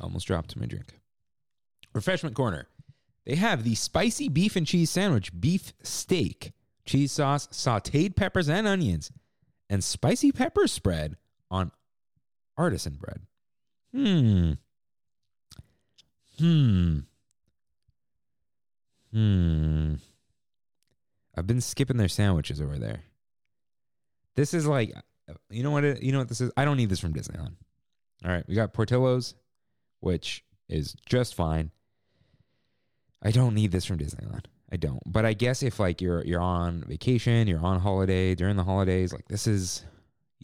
[0.00, 1.00] Almost dropped my drink.
[1.94, 2.66] Refreshment corner.
[3.24, 6.52] They have the spicy beef and cheese sandwich, beef steak,
[6.84, 9.10] cheese sauce, sauteed peppers and onions,
[9.70, 11.16] and spicy pepper spread
[11.54, 11.70] on
[12.56, 13.20] artisan bread.
[13.94, 14.52] Hmm.
[16.38, 16.98] Hmm.
[19.12, 19.94] Hmm.
[21.36, 23.02] I've been skipping their sandwiches over there.
[24.34, 24.92] This is like,
[25.48, 25.84] you know what?
[25.84, 26.50] It, you know what this is?
[26.56, 27.54] I don't need this from Disneyland.
[28.24, 29.34] All right, we got Portillo's,
[30.00, 31.70] which is just fine.
[33.22, 34.46] I don't need this from Disneyland.
[34.72, 35.00] I don't.
[35.06, 39.12] But I guess if like you're you're on vacation, you're on holiday during the holidays,
[39.12, 39.84] like this is,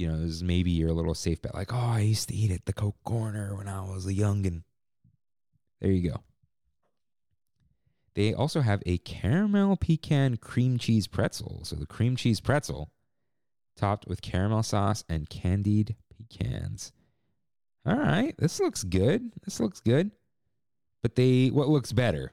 [0.00, 1.54] you know, this is maybe your little safe bet.
[1.54, 4.62] Like, oh, I used to eat at the Coke Corner when I was a youngin.
[5.80, 6.16] There you go.
[8.14, 11.60] They also have a caramel pecan cream cheese pretzel.
[11.64, 12.90] So the cream cheese pretzel
[13.76, 16.92] topped with caramel sauce and candied pecans.
[17.86, 19.32] All right, this looks good.
[19.44, 20.10] This looks good.
[21.02, 22.32] But they what looks better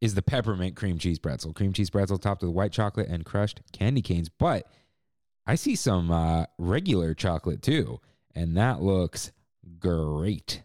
[0.00, 1.54] is the peppermint cream cheese pretzel.
[1.54, 4.28] Cream cheese pretzel topped with white chocolate and crushed candy canes.
[4.28, 4.66] But
[5.46, 8.00] I see some uh, regular chocolate too,
[8.34, 9.32] and that looks
[9.78, 10.62] great.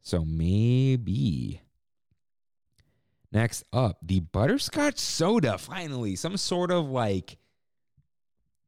[0.00, 1.60] So maybe.
[3.30, 5.58] Next up, the butterscotch soda.
[5.58, 7.36] Finally, some sort of like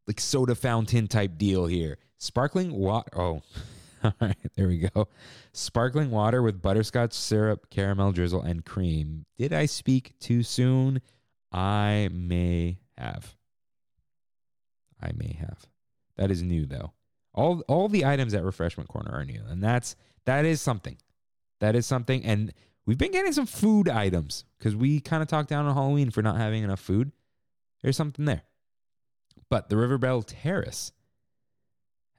[0.06, 1.96] like soda fountain type deal here.
[2.18, 3.08] Sparkling water.
[3.16, 3.42] Oh,
[4.04, 5.08] all right, there we go.
[5.52, 9.24] Sparkling water with butterscotch syrup, caramel drizzle, and cream.
[9.38, 11.00] Did I speak too soon?
[11.52, 13.34] I may have.
[15.02, 15.66] I may have.
[16.16, 16.92] That is new though.
[17.32, 20.98] All all the items at Refreshment Corner are new, and that's that is something.
[21.60, 22.24] That is something.
[22.24, 22.52] And
[22.86, 26.22] we've been getting some food items because we kind of talked down on Halloween for
[26.22, 27.12] not having enough food.
[27.82, 28.42] There's something there.
[29.48, 30.92] But the River Belle Terrace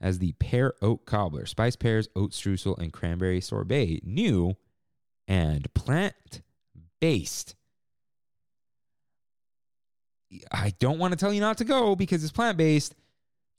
[0.00, 4.56] has the pear oat cobbler, spice pears, oat streusel, and cranberry sorbet, new
[5.28, 6.42] and plant
[7.00, 7.54] based.
[10.50, 12.94] I don't want to tell you not to go because it's plant based.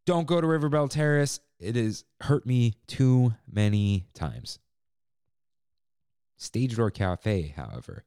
[0.06, 1.40] Don't go to River Belle Terrace.
[1.60, 4.60] It has hurt me too many times.
[6.38, 8.04] Stage Door Cafe, however,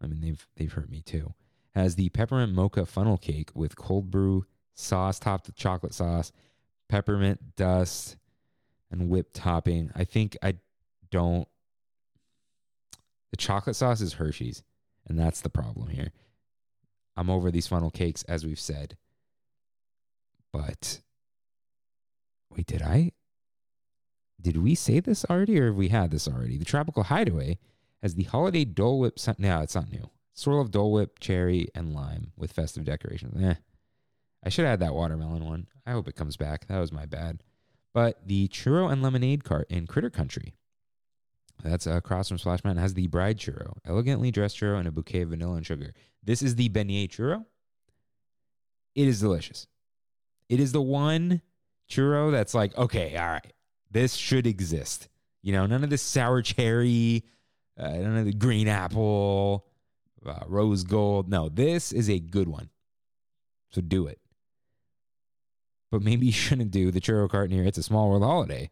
[0.00, 1.34] I mean they've they've hurt me too.
[1.74, 6.32] Has the peppermint mocha funnel cake with cold brew sauce topped with chocolate sauce,
[6.88, 8.16] peppermint dust,
[8.90, 9.90] and whipped topping.
[9.94, 10.54] I think I
[11.10, 11.48] don't.
[13.30, 14.62] The chocolate sauce is Hershey's,
[15.08, 16.12] and that's the problem here.
[17.16, 18.96] I'm over these funnel cakes, as we've said.
[20.52, 21.00] But
[22.50, 23.12] wait, did I?
[24.40, 26.58] Did we say this already, or have we had this already?
[26.58, 27.58] The Tropical Hideaway
[28.02, 29.18] has the holiday Dole Whip.
[29.38, 30.10] No, it's not new.
[30.34, 33.42] Swirl of Dole Whip, cherry, and lime with festive decorations.
[33.42, 33.54] Eh.
[34.44, 35.66] I should have had that watermelon one.
[35.86, 36.66] I hope it comes back.
[36.68, 37.42] That was my bad.
[37.94, 40.54] But the churro and lemonade cart in Critter Country.
[41.64, 42.82] That's across from Splash Mountain.
[42.82, 45.94] Has the bride churro, elegantly dressed churro, and a bouquet of vanilla and sugar.
[46.26, 47.46] This is the beignet churro.
[48.94, 49.66] It is delicious.
[50.48, 51.40] It is the one
[51.88, 53.52] churro that's like, okay, all right,
[53.90, 55.08] this should exist.
[55.42, 57.24] You know, none of this sour cherry,
[57.78, 59.66] uh, none of the green apple,
[60.26, 61.28] uh, rose gold.
[61.28, 62.70] No, this is a good one.
[63.70, 64.18] So do it.
[65.92, 68.70] But maybe you shouldn't do the churro cart near It's a Small World Holiday,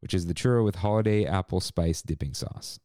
[0.00, 2.78] which is the churro with holiday apple spice dipping sauce.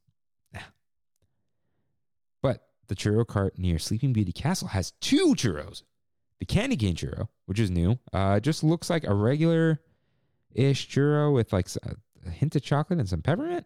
[2.87, 5.83] The churro cart near Sleeping Beauty Castle has two churros.
[6.39, 9.81] The candy cane churro, which is new, uh, just looks like a regular
[10.53, 13.65] ish churro with like a hint of chocolate and some peppermint.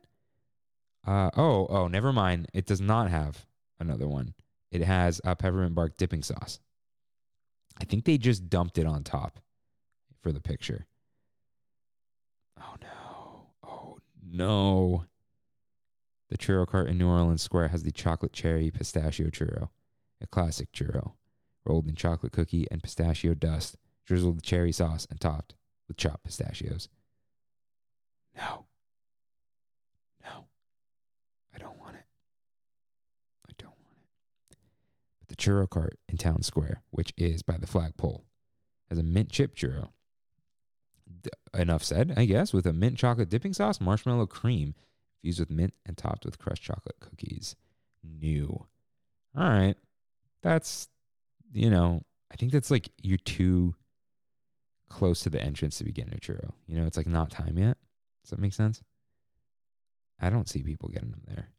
[1.06, 2.48] Uh, oh, oh, never mind.
[2.54, 3.46] It does not have
[3.80, 4.34] another one.
[4.72, 6.60] It has a peppermint bark dipping sauce.
[7.80, 9.40] I think they just dumped it on top
[10.22, 10.86] for the picture.
[12.60, 13.48] Oh no.
[13.64, 15.06] Oh no.
[16.32, 19.68] The churro cart in New Orleans Square has the chocolate cherry pistachio churro,
[20.22, 21.16] a classic churro,
[21.66, 25.56] rolled in chocolate cookie and pistachio dust, drizzled with cherry sauce, and topped
[25.90, 26.88] with chopped pistachios.
[28.38, 28.66] No.
[30.24, 30.46] No.
[31.54, 32.06] I don't want it.
[33.50, 33.98] I don't want
[34.52, 34.58] it.
[35.20, 38.24] But the churro cart in Town Square, which is by the flagpole,
[38.88, 39.90] has a mint chip churro.
[41.24, 44.76] D- enough said, I guess, with a mint chocolate dipping sauce, marshmallow cream,
[45.22, 47.56] fused with mint and topped with crushed chocolate cookies.
[48.04, 48.66] New.
[49.38, 49.76] All right.
[50.42, 50.88] That's,
[51.54, 53.76] you know, I think that's like you're too
[54.90, 56.52] close to the entrance to be getting a churro.
[56.68, 57.78] You know, it's like not time yet.
[58.24, 58.82] Does that make sense?
[60.20, 61.50] I don't see people getting them there.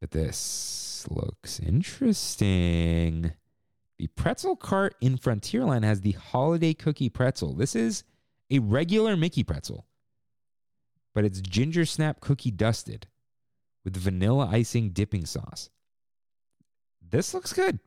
[0.00, 3.32] But this looks interesting.
[3.98, 7.54] The pretzel cart in Frontierland has the holiday cookie pretzel.
[7.54, 8.04] This is
[8.50, 9.86] a regular Mickey pretzel,
[11.14, 13.06] but it's ginger snap cookie dusted
[13.84, 15.70] with vanilla icing dipping sauce.
[17.00, 17.78] This looks good.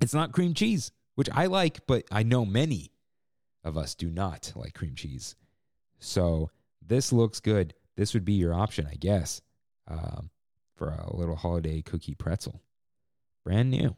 [0.00, 2.92] It's not cream cheese, which I like, but I know many
[3.62, 5.36] of us do not like cream cheese.
[5.98, 7.74] So this looks good.
[7.96, 9.42] This would be your option, I guess,
[9.86, 10.30] um,
[10.74, 12.62] for a little holiday cookie pretzel.
[13.44, 13.94] Brand new.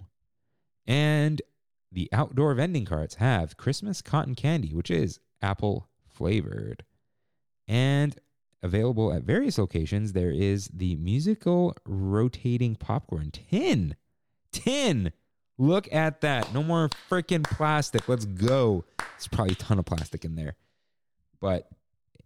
[0.86, 1.40] And
[1.92, 6.84] the outdoor vending carts have Christmas cotton candy, which is apple flavored.
[7.66, 8.16] And
[8.62, 13.96] available at various locations, there is the musical rotating popcorn tin.
[14.52, 15.12] Tin.
[15.56, 16.52] Look at that.
[16.52, 18.08] No more freaking plastic.
[18.08, 18.84] Let's go.
[18.98, 20.56] There's probably a ton of plastic in there.
[21.40, 21.68] But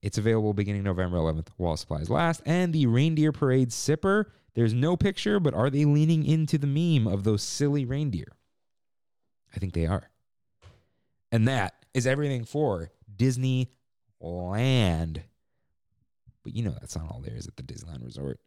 [0.01, 2.42] it's available beginning November 11th while supplies last.
[2.46, 4.27] And the Reindeer Parade Sipper.
[4.55, 8.33] There's no picture, but are they leaning into the meme of those silly reindeer?
[9.55, 10.11] I think they are.
[11.31, 12.90] And that is everything for
[14.22, 15.22] Disneyland.
[16.44, 18.40] But you know that's not all there is at the Disneyland Resort.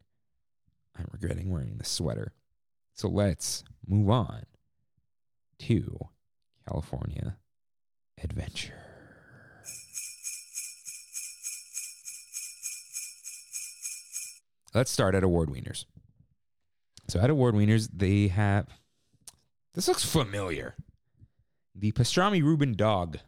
[0.98, 2.34] I'm regretting wearing the sweater.
[2.94, 4.44] So let's move on
[5.60, 6.10] to
[6.68, 7.38] California
[8.24, 8.74] Adventure.
[14.74, 15.86] Let's start at Award Wieners.
[17.10, 18.68] So at Award Wieners, they have
[19.74, 20.76] this looks familiar.
[21.76, 23.20] The pastrami Reuben dog.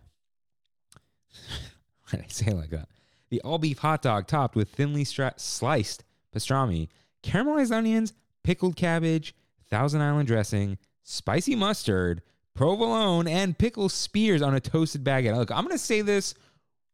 [2.10, 2.90] Why did I say it like that?
[3.30, 6.90] The all beef hot dog topped with thinly stra- sliced pastrami,
[7.24, 8.14] caramelized onions,
[8.44, 9.34] pickled cabbage,
[9.70, 12.22] Thousand Island dressing, spicy mustard,
[12.54, 15.36] provolone, and pickle spears on a toasted baguette.
[15.36, 16.36] Look, I'm going to say this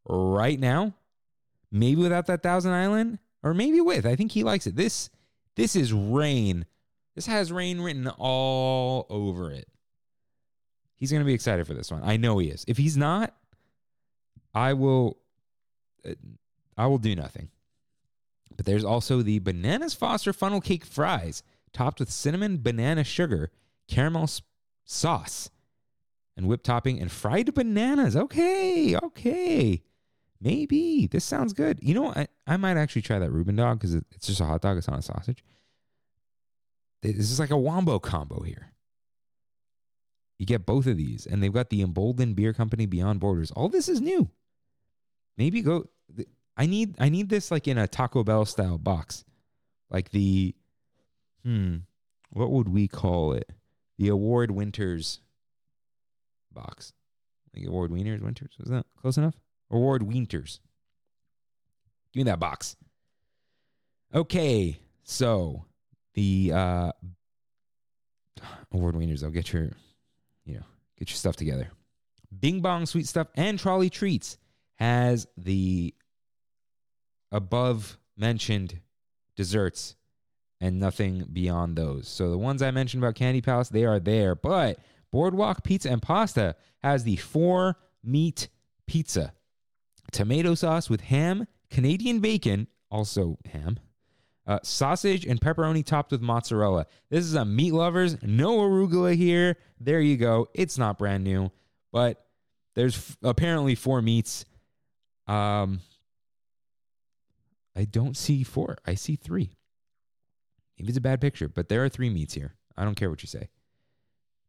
[0.08, 0.93] right now.
[1.72, 4.06] Maybe without that Thousand Island, or maybe with.
[4.06, 4.76] I think he likes it.
[4.76, 5.10] This
[5.56, 6.65] this is rain.
[7.15, 9.67] This has rain written all over it.
[10.95, 12.02] He's going to be excited for this one.
[12.04, 12.65] I know he is.
[12.67, 13.34] If he's not,
[14.54, 15.18] I will
[16.08, 16.14] uh,
[16.78, 17.50] I will do nothing.
[18.56, 23.52] But there's also the bananas Foster funnel cake fries topped with cinnamon banana sugar,
[23.88, 24.30] caramel
[24.86, 25.50] sauce,
[26.36, 28.16] and whipped topping and fried bananas.
[28.16, 29.82] Okay, okay.
[30.42, 31.80] Maybe this sounds good.
[31.82, 32.14] You know?
[32.14, 34.78] I, I might actually try that Reuben dog because it, it's just a hot dog.
[34.78, 35.44] It's not a sausage.
[37.02, 38.72] This is like a wombo combo here.
[40.38, 43.52] You get both of these, and they've got the emboldened beer company Beyond Borders.
[43.52, 44.30] All this is new.
[45.39, 45.86] Maybe go.
[46.58, 49.23] I need I need this like in a Taco Bell style box,
[49.89, 50.54] like the,
[51.45, 51.78] hmm,
[52.32, 53.49] what would we call it?
[53.97, 55.21] The Award Winters
[56.52, 56.91] box,
[57.56, 58.52] like Award Wieners Winters.
[58.60, 59.36] Was that close enough?
[59.71, 60.60] Award Winters.
[62.12, 62.75] Give me that box.
[64.13, 65.63] Okay, so
[66.15, 66.91] the uh,
[68.73, 69.23] Award Wieners.
[69.23, 69.69] I'll get your
[70.43, 70.65] you know,
[70.97, 71.69] get your stuff together.
[72.38, 74.38] Bing Bong Sweet Stuff and Trolley Treats
[74.80, 75.94] has the
[77.32, 78.80] above mentioned
[79.36, 79.96] desserts
[80.62, 82.08] and nothing beyond those.
[82.08, 84.36] So the ones I mentioned about Candy Palace, they are there.
[84.36, 84.80] But
[85.12, 88.50] Boardwalk Pizza and Pasta has the four meat
[88.88, 89.34] pizza
[90.12, 93.80] tomato sauce with ham, Canadian bacon, also ham,
[94.48, 96.88] uh, sausage and pepperoni topped with mozzarella.
[97.10, 98.18] This is a meat lovers.
[98.24, 99.58] No arugula here.
[99.80, 100.48] There you go.
[100.56, 101.52] It's not brand new,
[101.92, 102.26] but
[102.76, 104.46] there's f- apparently four meats.
[105.30, 105.82] Um,
[107.76, 108.78] I don't see four.
[108.86, 109.52] I see three.
[110.78, 112.56] Maybe it's a bad picture, but there are three meats here.
[112.76, 113.50] I don't care what you say.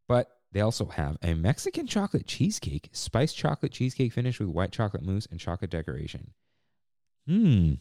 [0.09, 5.03] But they also have a Mexican chocolate cheesecake, spiced chocolate cheesecake finished with white chocolate
[5.03, 6.33] mousse and chocolate decoration.
[7.27, 7.75] Hmm.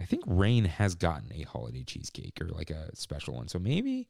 [0.00, 3.48] I think Rain has gotten a holiday cheesecake or like a special one.
[3.48, 4.08] So maybe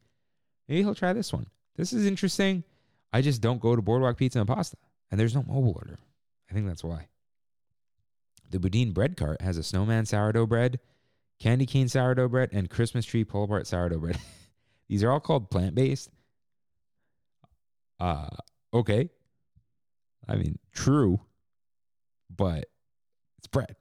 [0.69, 1.49] maybe he'll try this one.
[1.77, 2.65] This is interesting.
[3.13, 4.77] I just don't go to Boardwalk Pizza and Pasta.
[5.11, 5.99] And there's no mobile order.
[6.51, 7.09] I think that's why.
[8.53, 10.79] The Boudin bread cart has a snowman sourdough bread,
[11.41, 14.19] candy cane sourdough bread, and Christmas tree pull apart sourdough bread.
[14.89, 16.11] These are all called plant based.
[17.99, 18.29] Uh
[18.75, 19.09] okay.
[20.29, 21.21] I mean, true,
[22.35, 22.67] but
[23.39, 23.75] it's bread.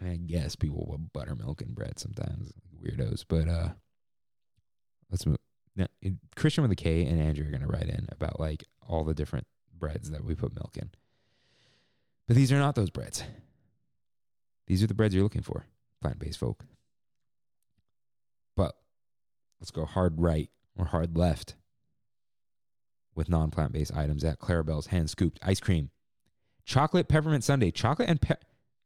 [0.00, 2.52] I, mean, I guess people put buttermilk and bread sometimes,
[2.82, 3.24] weirdos.
[3.26, 3.68] But uh,
[5.10, 5.38] let's move.
[5.76, 5.86] Now,
[6.36, 9.14] Christian with a K and Andrew are going to write in about like all the
[9.14, 9.46] different
[9.78, 10.90] breads that we put milk in.
[12.32, 13.22] But these are not those breads.
[14.66, 15.66] These are the breads you're looking for,
[16.00, 16.64] plant based folk.
[18.56, 18.74] But
[19.60, 21.56] Let's go hard right or hard left
[23.14, 25.90] with non plant based items at Clarabelle's hand scooped ice cream.
[26.64, 27.70] Chocolate peppermint sundae.
[27.70, 28.36] Chocolate and pe-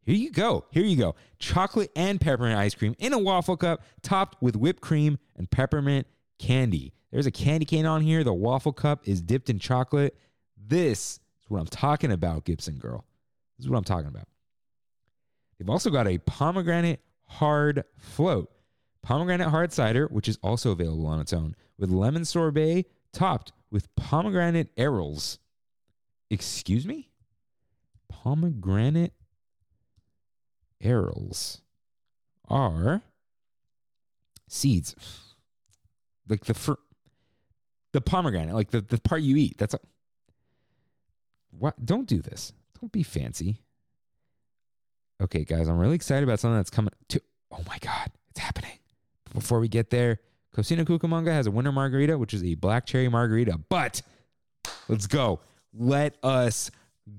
[0.02, 0.64] here you go.
[0.72, 1.14] Here you go.
[1.38, 6.08] Chocolate and peppermint ice cream in a waffle cup topped with whipped cream and peppermint
[6.40, 6.92] candy.
[7.12, 8.24] There's a candy cane on here.
[8.24, 10.16] The waffle cup is dipped in chocolate.
[10.58, 13.05] This is what I'm talking about, Gibson girl.
[13.56, 14.28] This is what I'm talking about.
[15.58, 18.50] They've also got a pomegranate hard float,
[19.02, 23.94] pomegranate hard cider, which is also available on its own, with lemon sorbet topped with
[23.96, 25.38] pomegranate arils.
[26.30, 27.08] Excuse me?
[28.08, 29.12] Pomegranate
[30.82, 31.60] arils
[32.48, 33.02] are
[34.48, 34.94] seeds.
[36.28, 36.74] Like the fr-
[37.92, 39.56] the pomegranate, like the, the part you eat.
[39.58, 39.80] That's a,
[41.50, 42.52] what don't do this.
[42.80, 43.62] Don't be fancy.
[45.20, 47.20] Okay, guys, I'm really excited about something that's coming to
[47.52, 48.78] oh my god, it's happening.
[49.32, 50.20] Before we get there,
[50.54, 53.58] Cocina Cucamonga has a winter margarita, which is a black cherry margarita.
[53.68, 54.02] But
[54.88, 55.40] let's go.
[55.72, 56.70] Let us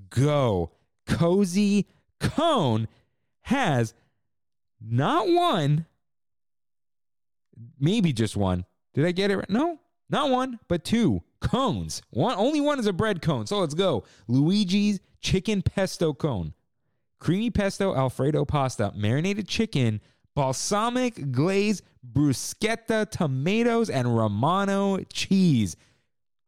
[0.09, 0.71] go.
[1.07, 1.87] Cozy
[2.19, 2.87] Cone
[3.41, 3.93] has
[4.81, 5.85] not one,
[7.79, 8.65] maybe just one.
[8.93, 9.49] Did I get it right?
[9.49, 9.79] No,
[10.09, 12.01] not one, but two cones.
[12.09, 13.47] One only one is a bread cone.
[13.47, 14.03] So let's go.
[14.27, 16.53] Luigi's chicken pesto cone.
[17.19, 20.01] Creamy pesto alfredo pasta, marinated chicken,
[20.35, 21.81] balsamic glaze,
[22.13, 25.75] bruschetta tomatoes and romano cheese.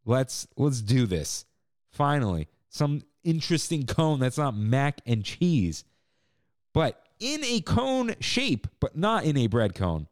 [0.05, 1.45] Let's let's do this.
[1.91, 5.83] Finally, some interesting cone that's not mac and cheese.
[6.73, 10.07] But in a cone shape, but not in a bread cone.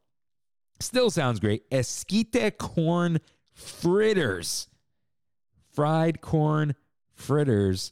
[0.79, 1.63] Still sounds great.
[1.71, 3.19] Esquite corn
[3.57, 4.67] fritters.
[5.73, 6.75] Fried corn
[7.13, 7.91] fritters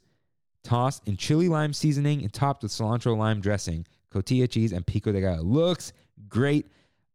[0.64, 5.12] tossed in chili lime seasoning and topped with cilantro lime dressing, cotija cheese, and pico
[5.12, 5.44] de gallo.
[5.44, 5.92] Looks
[6.30, 6.68] great.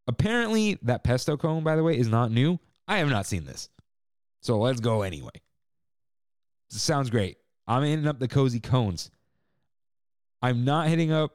[0.06, 2.58] Apparently, that pesto cone, by the way, is not new.
[2.86, 3.68] I have not seen this.
[4.40, 5.30] So let's go anyway.
[6.68, 7.36] Sounds great.
[7.66, 9.10] I'm hitting up the cozy cones.
[10.42, 11.32] I'm not hitting up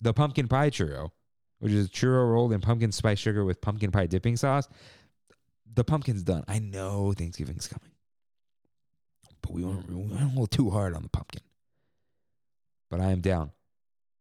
[0.00, 1.10] the pumpkin pie churro,
[1.58, 4.68] which is churro rolled in pumpkin spice sugar with pumpkin pie dipping sauce.
[5.74, 6.44] The pumpkin's done.
[6.48, 7.90] I know Thanksgiving's coming,
[9.42, 11.42] but we went, we went a little too hard on the pumpkin.
[12.90, 13.50] But I am down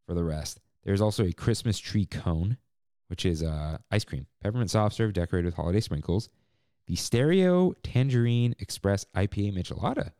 [0.07, 0.59] for the rest.
[0.83, 2.57] There's also a Christmas tree cone,
[3.07, 6.29] which is uh, ice cream, peppermint soft serve decorated with holiday sprinkles.
[6.87, 10.11] The Stereo Tangerine Express IPA Michelada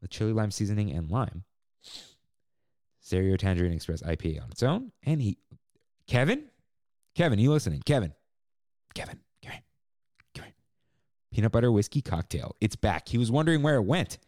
[0.00, 1.44] with chili lime seasoning and lime.
[3.00, 4.92] Stereo Tangerine Express IPA on its own.
[5.04, 5.38] And he,
[6.06, 6.44] Kevin,
[7.14, 7.82] Kevin, you listening?
[7.84, 8.12] Kevin,
[8.94, 9.62] Kevin, come here,
[10.34, 10.54] come here.
[11.32, 12.56] Peanut butter whiskey cocktail.
[12.60, 13.08] It's back.
[13.08, 14.18] He was wondering where it went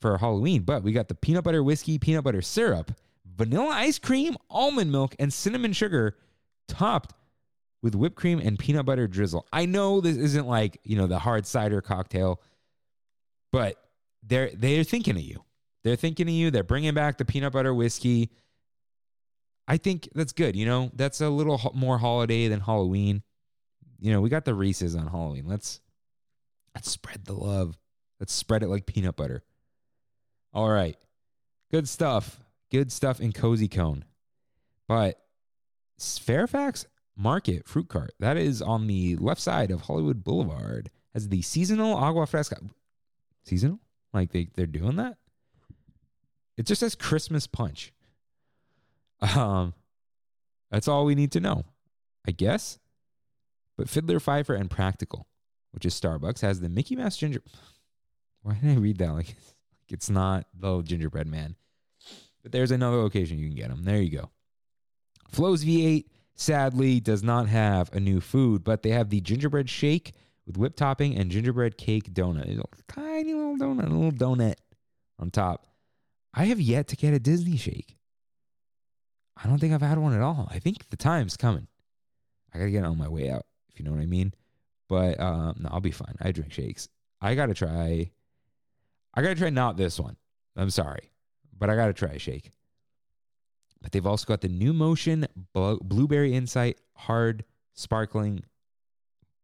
[0.00, 2.92] for Halloween, but we got the peanut butter whiskey, peanut butter syrup,
[3.24, 6.16] vanilla ice cream, almond milk, and cinnamon sugar
[6.68, 7.14] topped
[7.82, 9.46] with whipped cream and peanut butter drizzle.
[9.52, 12.40] I know this isn't like, you know, the hard cider cocktail,
[13.50, 13.76] but
[14.22, 15.44] they're they're thinking of you.
[15.82, 16.50] They're thinking of you.
[16.50, 18.30] They're bringing back the peanut butter whiskey.
[19.66, 20.54] I think that's good.
[20.54, 23.22] You know, that's a little ho- more holiday than Halloween.
[23.98, 25.46] You know, we got the Reese's on Halloween.
[25.46, 25.80] Let's
[26.74, 27.78] let's spread the love.
[28.20, 29.42] Let's spread it like peanut butter.
[30.52, 30.96] All right.
[31.70, 32.40] Good stuff.
[32.70, 34.04] Good stuff in Cozy Cone.
[34.88, 35.18] But
[35.98, 41.42] Fairfax Market Fruit Cart, that is on the left side of Hollywood Boulevard, has the
[41.42, 42.58] seasonal agua fresca.
[43.44, 43.80] Seasonal?
[44.12, 45.16] Like they, they're doing that?
[46.56, 47.92] It just says Christmas punch.
[49.36, 49.74] Um,
[50.70, 51.64] that's all we need to know,
[52.26, 52.78] I guess.
[53.76, 55.26] But Fiddler Fifer and Practical,
[55.72, 57.42] which is Starbucks, has the Mickey Mouse ginger.
[58.42, 59.12] Why did I read that?
[59.14, 59.36] Like,
[59.88, 61.54] it's not the gingerbread man.
[62.42, 63.84] But there's another location you can get them.
[63.84, 64.30] There you go.
[65.28, 70.12] Flo's V8 sadly does not have a new food, but they have the gingerbread shake
[70.46, 72.48] with whipped topping and gingerbread cake donut.
[72.48, 74.54] It's a tiny little donut, a little donut
[75.18, 75.66] on top.
[76.34, 77.96] I have yet to get a Disney shake.
[79.42, 80.48] I don't think I've had one at all.
[80.50, 81.66] I think the time's coming.
[82.54, 84.32] I gotta get on my way out, if you know what I mean.
[84.92, 86.16] But um, no, I'll be fine.
[86.20, 86.90] I drink shakes.
[87.18, 88.10] I gotta try.
[89.14, 90.18] I gotta try not this one.
[90.54, 91.10] I'm sorry,
[91.58, 92.52] but I gotta try a shake.
[93.80, 98.42] But they've also got the new motion Bl- blueberry insight hard sparkling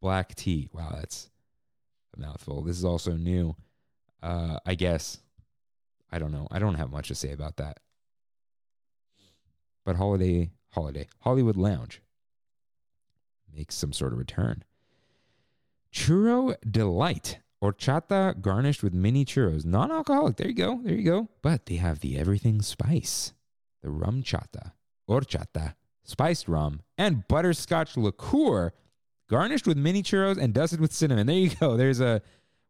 [0.03, 0.69] black tea.
[0.75, 1.31] Wow, that's
[2.15, 2.61] a mouthful.
[2.61, 3.57] This is also new.
[4.23, 5.17] Uh, I guess.
[6.13, 6.47] I don't know.
[6.51, 7.81] I don't have much to say about that.
[9.87, 12.03] But holiday, holiday, Hollywood Lounge
[13.51, 14.63] makes some sort of return.
[15.99, 17.41] Churro Delight.
[17.61, 19.65] Horchata garnished with mini churros.
[19.65, 20.37] Non alcoholic.
[20.37, 20.81] There you go.
[20.85, 21.29] There you go.
[21.43, 23.33] But they have the everything spice,
[23.83, 24.73] the rum chata,
[25.11, 25.75] horchata,
[26.05, 28.73] spiced rum, and butterscotch liqueur
[29.29, 31.27] garnished with mini churros and dusted with cinnamon.
[31.27, 31.77] There you go.
[31.77, 32.23] There's a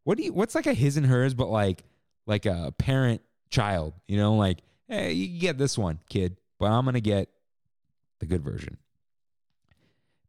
[0.04, 1.84] what do you what's like a his and hers, but like
[2.26, 3.20] like a parent
[3.50, 7.28] child, you know, like, hey, you get this one, kid, but I'm gonna get
[8.20, 8.78] the good version.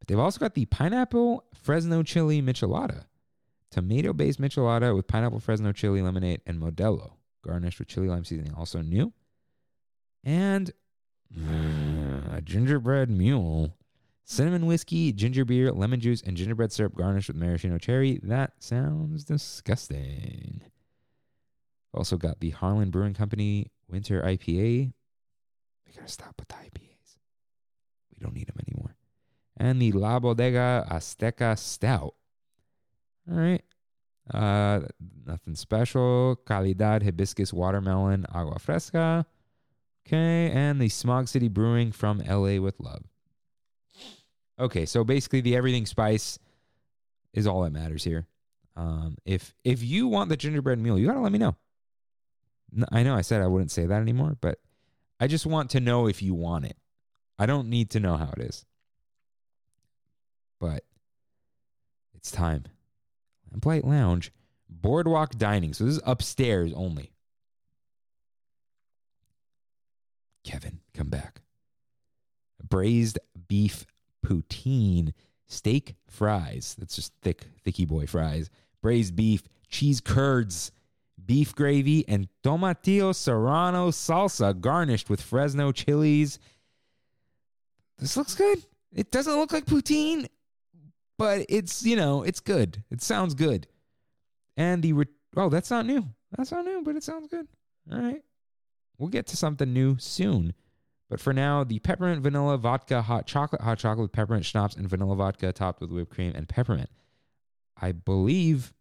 [0.09, 3.03] They've also got the pineapple Fresno chili michelada,
[3.69, 7.11] tomato based michelada with pineapple Fresno chili lemonade and Modelo,
[7.45, 9.13] garnished with chili lime seasoning, also new.
[10.23, 10.71] And
[12.33, 13.77] a gingerbread mule,
[14.23, 18.19] cinnamon whiskey, ginger beer, lemon juice, and gingerbread syrup garnished with maraschino cherry.
[18.23, 20.61] That sounds disgusting.
[21.93, 24.91] Also got the Harlan Brewing Company Winter IPA.
[25.85, 27.17] We gotta stop with the IPAs.
[28.11, 28.88] We don't need them anymore.
[29.59, 32.15] And the La Bodega Azteca Stout.
[33.29, 33.63] All right.
[34.33, 34.81] Uh,
[35.25, 36.39] nothing special.
[36.45, 39.25] Calidad Hibiscus Watermelon Agua Fresca.
[40.07, 40.49] Okay.
[40.51, 43.03] And the Smog City Brewing from LA with Love.
[44.57, 44.85] Okay.
[44.85, 46.39] So basically, the everything spice
[47.33, 48.27] is all that matters here.
[48.75, 51.55] Um, if if you want the gingerbread meal, you gotta let me know.
[52.91, 54.59] I know I said I wouldn't say that anymore, but
[55.19, 56.77] I just want to know if you want it.
[57.37, 58.65] I don't need to know how it is.
[60.59, 60.83] But
[62.15, 62.65] it's time.
[63.51, 64.31] Lamplight Lounge,
[64.69, 65.73] Boardwalk Dining.
[65.73, 67.11] So this is upstairs only.
[70.43, 71.41] Kevin, come back.
[72.67, 73.85] Braised beef
[74.25, 75.13] poutine,
[75.47, 76.75] steak fries.
[76.77, 78.49] That's just thick, thicky boy fries.
[78.81, 80.71] Braised beef, cheese curds,
[81.25, 86.39] beef gravy, and tomatillo serrano salsa garnished with Fresno chilies.
[87.97, 88.63] This looks good.
[88.93, 90.27] It doesn't look like poutine,
[91.19, 92.81] but it's, you know, it's good.
[92.89, 93.67] It sounds good.
[94.55, 95.05] And the, re-
[95.35, 96.05] oh, that's not new.
[96.37, 97.45] That's not new, but it sounds good.
[97.91, 98.23] All right.
[98.97, 100.53] We'll get to something new soon.
[101.09, 104.87] But for now, the peppermint vanilla vodka hot chocolate, hot chocolate with peppermint schnapps and
[104.87, 106.89] vanilla vodka topped with whipped cream and peppermint.
[107.81, 108.73] I believe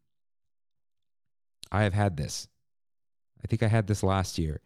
[1.73, 2.47] I have had this.
[3.43, 4.61] I think I had this last year.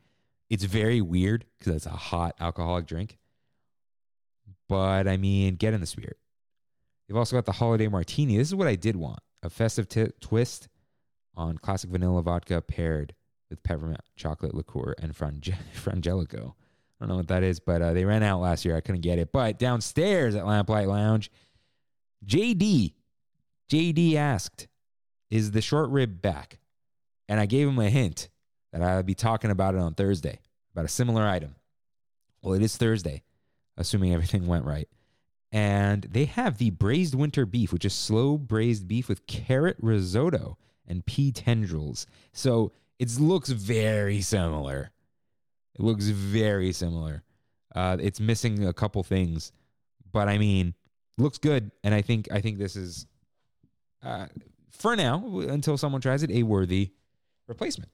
[0.50, 3.18] It's very weird because it's a hot alcoholic drink.
[4.68, 6.18] But I mean, get in the spirit.
[7.12, 8.38] You've also got the holiday martini.
[8.38, 10.68] This is what I did want a festive t- twist
[11.34, 13.14] on classic vanilla vodka paired
[13.50, 16.54] with peppermint chocolate liqueur and frange- frangelico.
[16.54, 18.74] I don't know what that is, but uh, they ran out last year.
[18.74, 19.30] I couldn't get it.
[19.30, 21.30] But downstairs at Lamplight Lounge,
[22.24, 22.94] JD,
[23.70, 24.66] JD asked,
[25.28, 26.60] "Is the short rib back?"
[27.28, 28.30] And I gave him a hint
[28.72, 30.38] that I would be talking about it on Thursday
[30.72, 31.56] about a similar item.
[32.40, 33.22] Well, it is Thursday,
[33.76, 34.88] assuming everything went right.
[35.52, 40.56] And they have the braised winter beef, which is slow braised beef with carrot risotto
[40.86, 42.06] and pea tendrils.
[42.32, 44.90] So it looks very similar.
[45.74, 47.22] It looks very similar.
[47.74, 49.52] Uh, it's missing a couple things,
[50.10, 50.74] but I mean,
[51.18, 51.70] looks good.
[51.84, 53.06] And I think I think this is,
[54.02, 54.26] uh,
[54.70, 56.92] for now, until someone tries it, a worthy
[57.46, 57.90] replacement.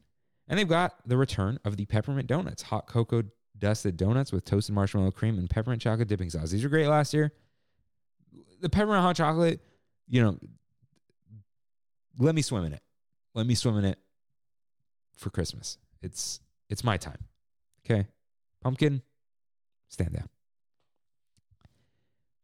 [0.48, 3.24] And they've got the return of the peppermint donuts, hot cocoa
[3.58, 6.50] dusted donuts with toasted marshmallow cream and peppermint chocolate dipping sauce.
[6.50, 7.32] These were great last year.
[8.60, 9.60] The peppermint hot chocolate,
[10.08, 10.38] you know,
[12.18, 12.82] let me swim in it.
[13.34, 13.98] Let me swim in it
[15.16, 15.78] for Christmas.
[16.02, 17.24] It's it's my time.
[17.84, 18.06] Okay.
[18.62, 19.02] Pumpkin,
[19.88, 20.28] stand down.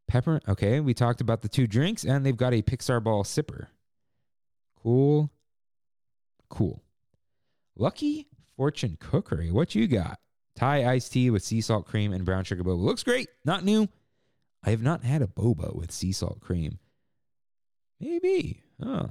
[0.06, 0.44] Peppermint.
[0.48, 3.66] Okay, we talked about the two drinks, and they've got a Pixar ball sipper.
[4.80, 5.30] Cool.
[6.48, 6.82] Cool.
[7.76, 9.50] Lucky Fortune Cookery.
[9.50, 10.18] What you got?
[10.54, 12.78] Thai iced tea with sea salt cream and brown sugar boba.
[12.78, 13.28] Looks great.
[13.44, 13.88] Not new.
[14.64, 16.78] I have not had a boba with sea salt cream.
[18.00, 18.62] Maybe.
[18.82, 19.10] Oh.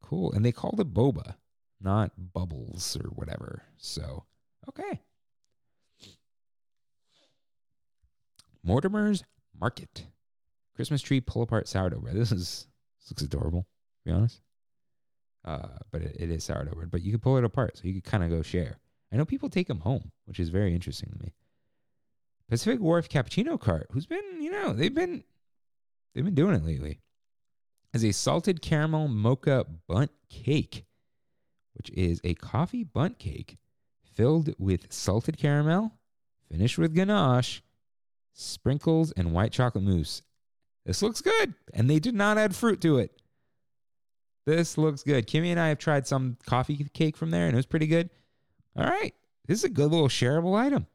[0.00, 0.32] Cool.
[0.32, 1.34] And they called it boba,
[1.80, 3.62] not bubbles or whatever.
[3.78, 4.24] So,
[4.68, 5.00] okay.
[8.64, 9.24] Mortimer's
[9.58, 10.06] Market.
[10.74, 12.16] Christmas tree pull apart sourdough bread.
[12.22, 12.66] This is
[13.00, 14.40] this looks adorable, to be honest.
[15.44, 16.90] Uh, but it, it is sourdough bread.
[16.90, 18.78] But you can pull it apart, so you could kind of go share.
[19.12, 21.34] I know people take them home, which is very interesting to me.
[22.52, 25.24] Pacific Wharf Cappuccino Cart, who's been, you know, they've been
[26.12, 27.00] they've been doing it lately.
[27.94, 30.84] Is a salted caramel mocha bundt cake,
[31.72, 33.56] which is a coffee bundt cake
[34.04, 35.92] filled with salted caramel,
[36.50, 37.62] finished with ganache,
[38.34, 40.20] sprinkles, and white chocolate mousse.
[40.84, 43.12] This looks good, and they did not add fruit to it.
[44.44, 45.26] This looks good.
[45.26, 48.10] Kimmy and I have tried some coffee cake from there, and it was pretty good.
[48.76, 49.14] All right,
[49.46, 50.86] this is a good little shareable item,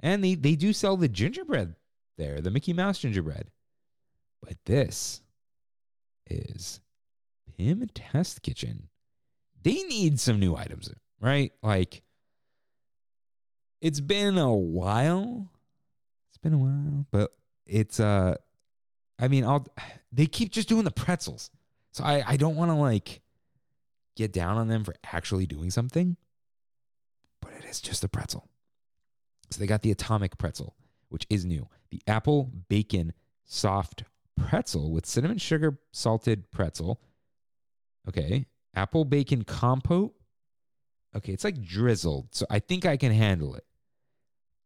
[0.00, 1.74] and they they do sell the gingerbread
[2.16, 3.50] there, the Mickey Mouse gingerbread.
[4.42, 5.22] But this
[6.26, 6.80] is
[7.56, 8.88] Pym Test Kitchen.
[9.62, 11.52] They need some new items, right?
[11.62, 12.02] Like
[13.80, 15.50] it's been a while.
[16.30, 17.32] It's been a while, but
[17.66, 18.36] it's uh
[19.18, 19.66] I mean, I'll
[20.12, 21.50] they keep just doing the pretzels.
[21.92, 23.20] So I, I don't want to like
[24.14, 26.16] get down on them for actually doing something,
[27.40, 28.48] but it is just a pretzel.
[29.50, 30.74] So they got the atomic pretzel,
[31.08, 31.68] which is new.
[31.90, 33.12] The apple bacon
[33.44, 34.04] soft
[34.36, 37.00] pretzel with cinnamon sugar salted pretzel.
[38.08, 38.46] Okay.
[38.74, 40.14] Apple bacon compote.
[41.16, 41.32] Okay.
[41.32, 42.34] It's like drizzled.
[42.34, 43.64] So I think I can handle it.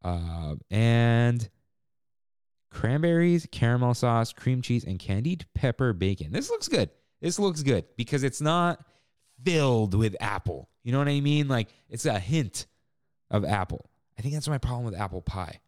[0.03, 1.49] Uh, and
[2.71, 6.33] cranberries, caramel sauce, cream cheese, and candied pepper bacon.
[6.33, 6.91] This looks good.
[7.21, 8.85] This looks good because it's not
[9.45, 10.69] filled with apple.
[10.83, 11.47] You know what I mean?
[11.47, 12.67] Like it's a hint
[13.31, 13.89] of apple.
[14.19, 15.61] I think that's my problem with apple pie.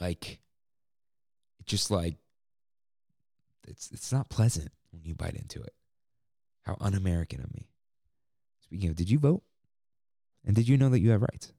[0.00, 0.40] Like,
[1.60, 2.16] it just like
[3.66, 5.74] it's it's not pleasant when you bite into it.
[6.62, 7.68] How un-American of me.
[8.60, 9.42] Speaking of, did you vote?
[10.44, 11.52] And did you know that you have rights?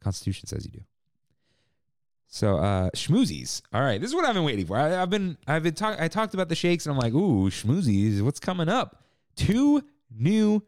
[0.00, 0.84] Constitution says you do.
[2.28, 3.62] So uh schmoozies.
[3.72, 4.76] All right, this is what I've been waiting for.
[4.76, 7.50] I, have been I've been talk I talked about the shakes and I'm like, ooh,
[7.50, 9.02] schmoozies, what's coming up?
[9.36, 10.62] Two new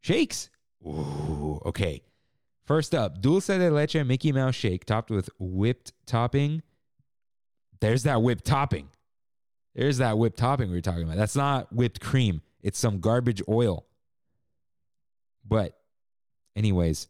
[0.00, 0.50] shakes.
[0.86, 2.02] Ooh, okay.
[2.68, 6.62] First up, dulce de leche Mickey Mouse shake topped with whipped topping.
[7.80, 8.90] There's that whipped topping.
[9.74, 11.16] There's that whipped topping we were talking about.
[11.16, 12.42] That's not whipped cream.
[12.60, 13.86] It's some garbage oil.
[15.46, 15.78] But,
[16.56, 17.08] anyways,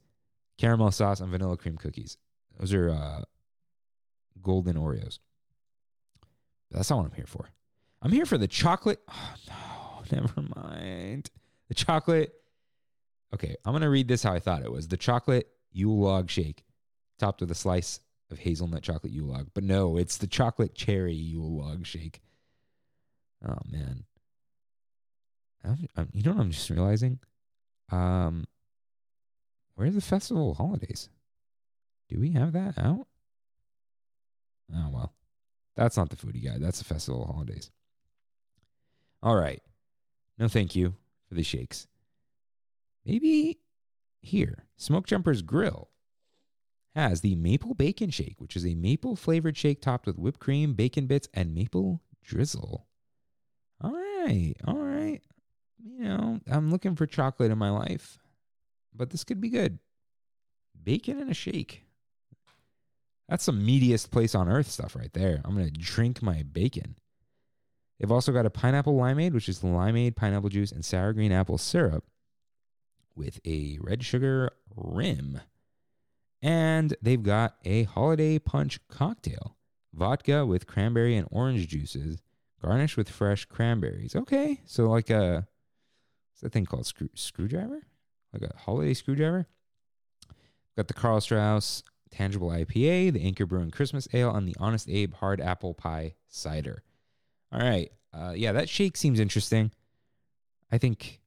[0.58, 2.18] caramel sauce and vanilla cream cookies.
[2.60, 3.22] Those are uh,
[4.40, 5.18] golden Oreos.
[6.70, 7.46] That's not what I'm here for.
[8.00, 9.00] I'm here for the chocolate.
[9.50, 11.30] Oh, no, never mind.
[11.66, 12.32] The chocolate
[13.34, 14.88] Okay, I'm going to read this how I thought it was.
[14.88, 16.64] The chocolate Yule log shake
[17.18, 18.00] topped with a slice
[18.30, 19.48] of hazelnut chocolate Yule log.
[19.54, 22.20] But no, it's the chocolate cherry Yule log shake.
[23.46, 24.04] Oh, man.
[25.64, 27.18] I'm, I'm, you know what I'm just realizing?
[27.90, 28.46] Um,
[29.78, 31.08] Where's the festival holidays?
[32.08, 33.06] Do we have that out?
[34.74, 35.12] Oh, well.
[35.76, 36.58] That's not the foodie guy.
[36.58, 37.70] That's the festival holidays.
[39.22, 39.62] All right.
[40.36, 40.94] No, thank you
[41.28, 41.86] for the shakes.
[43.08, 43.60] Maybe
[44.20, 45.88] here, Smoke Jumper's Grill
[46.94, 50.74] has the maple bacon shake, which is a maple flavored shake topped with whipped cream,
[50.74, 52.86] bacon bits, and maple drizzle.
[53.80, 55.22] All right, all right.
[55.82, 58.18] You know, I'm looking for chocolate in my life,
[58.94, 59.78] but this could be good.
[60.84, 61.84] Bacon and a shake.
[63.26, 65.40] That's some meatiest place on earth stuff right there.
[65.46, 66.96] I'm to drink my bacon.
[67.98, 71.56] They've also got a pineapple limeade, which is limeade, pineapple juice, and sour green apple
[71.56, 72.04] syrup
[73.18, 75.40] with a red sugar rim.
[76.40, 79.56] And they've got a holiday punch cocktail
[79.92, 82.22] vodka with cranberry and orange juices,
[82.62, 84.14] garnished with fresh cranberries.
[84.14, 85.46] Okay, so like a
[86.30, 87.82] what's that thing called screw, screwdriver?
[88.32, 89.46] Like a holiday screwdriver.
[90.76, 95.14] Got the Karl Strauss Tangible IPA, the Anchor Brewing Christmas Ale, and the Honest Abe
[95.14, 96.84] Hard Apple Pie Cider.
[97.52, 99.72] All right, uh, yeah, that shake seems interesting.
[100.70, 101.20] I think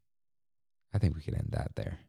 [0.94, 2.00] I think we could end that there.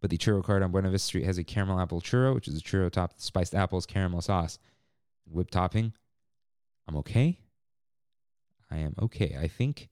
[0.00, 2.56] But the churro cart on Buena Vista Street has a caramel apple churro, which is
[2.58, 4.58] a churro topped with spiced apples, caramel sauce,
[5.26, 5.92] whipped topping.
[6.88, 7.38] I'm okay.
[8.70, 9.36] I am okay.
[9.38, 9.88] I think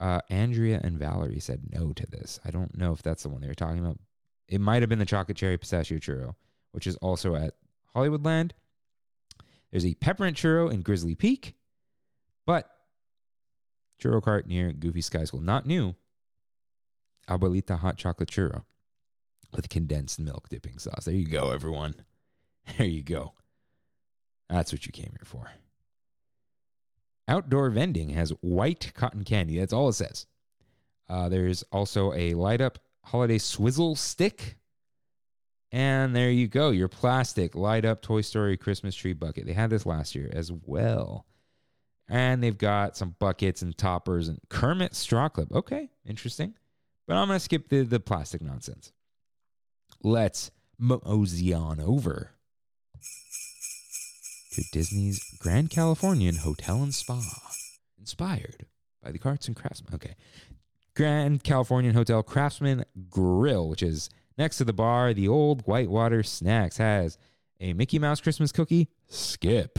[0.00, 2.40] uh, Andrea and Valerie said no to this.
[2.44, 3.98] I don't know if that's the one they were talking about.
[4.48, 6.34] It might have been the chocolate cherry pistachio churro,
[6.72, 7.54] which is also at
[7.94, 8.52] Hollywoodland.
[9.70, 11.54] There's a peppermint churro in Grizzly Peak,
[12.46, 12.70] but
[14.02, 15.40] churro cart near Goofy Sky School.
[15.40, 15.94] Not new,
[17.28, 18.64] Abuelita hot chocolate churro
[19.54, 21.04] with condensed milk dipping sauce.
[21.04, 21.94] There you go, everyone.
[22.78, 23.34] There you go.
[24.48, 25.52] That's what you came here for.
[27.28, 29.58] Outdoor vending has white cotton candy.
[29.60, 30.26] That's all it says.
[31.08, 34.56] Uh, there's also a light up holiday swizzle stick.
[35.72, 39.46] And there you go, your plastic light up Toy Story Christmas tree bucket.
[39.46, 41.26] They had this last year as well.
[42.08, 45.52] And they've got some buckets and toppers and Kermit straw clip.
[45.52, 46.54] Okay, interesting.
[47.06, 48.92] But I'm going to skip the, the plastic nonsense.
[50.02, 52.32] Let's mosey on over
[54.52, 57.22] to Disney's Grand Californian Hotel and Spa,
[57.98, 58.66] inspired
[59.02, 59.94] by the Arts and Craftsman.
[59.94, 60.16] Okay.
[60.94, 65.12] Grand Californian Hotel Craftsman Grill, which is next to the bar.
[65.12, 67.18] The old Whitewater Snacks has
[67.60, 69.78] a Mickey Mouse Christmas cookie, skip.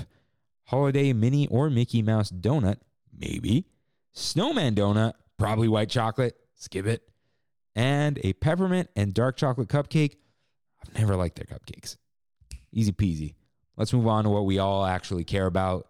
[0.66, 2.78] Holiday mini or Mickey Mouse donut,
[3.18, 3.66] maybe.
[4.12, 7.08] Snowman donut, probably white chocolate, skip it
[7.78, 10.16] and a peppermint and dark chocolate cupcake.
[10.82, 11.96] I've never liked their cupcakes.
[12.74, 13.36] Easy peasy.
[13.78, 15.88] Let's move on to what we all actually care about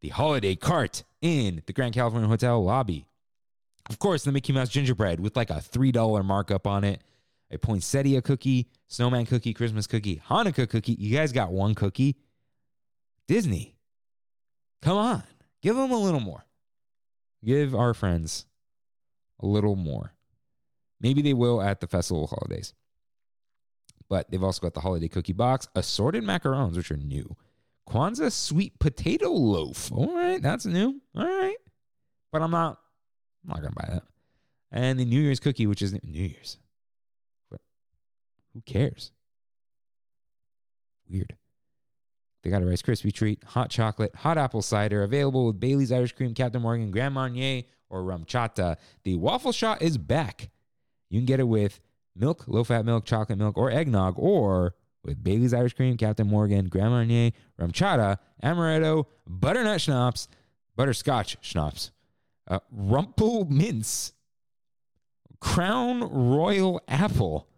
[0.00, 3.06] the holiday cart in the Grand California Hotel lobby.
[3.90, 7.02] Of course, the Mickey Mouse gingerbread with like a $3 markup on it,
[7.50, 10.92] a poinsettia cookie, snowman cookie, Christmas cookie, Hanukkah cookie.
[10.92, 12.16] You guys got one cookie?
[13.26, 13.74] Disney.
[14.80, 15.24] Come on.
[15.60, 16.44] Give them a little more.
[17.44, 18.46] Give our friends
[19.40, 20.14] a little more.
[21.00, 22.74] Maybe they will at the festival holidays.
[24.08, 27.36] But they've also got the holiday cookie box, assorted macarons, which are new.
[27.88, 29.90] Kwanzaa sweet potato loaf.
[29.92, 31.00] All right, that's new.
[31.16, 31.56] All right.
[32.32, 32.78] But I'm not
[33.44, 34.02] I'm not gonna buy that.
[34.72, 36.58] And the New Year's cookie, which is New Year's.
[37.50, 37.60] But
[38.54, 39.10] who cares?
[41.08, 41.36] Weird.
[42.42, 46.12] They got a Rice Krispie treat, hot chocolate, hot apple cider, available with Bailey's Irish
[46.12, 48.76] Cream, Captain Morgan, Grand Marnier, or Rum Chata.
[49.04, 50.50] The waffle shot is back.
[51.10, 51.80] You can get it with
[52.16, 56.68] milk, low fat milk, chocolate milk, or eggnog, or with Bailey's Irish Cream, Captain Morgan,
[56.68, 60.28] Grand Marnier, RumChata, Amaretto, Butternut Schnapps,
[60.76, 61.90] Butterscotch Schnapps,
[62.48, 64.12] uh, Rumple Minze,
[65.40, 67.48] Crown Royal Apple,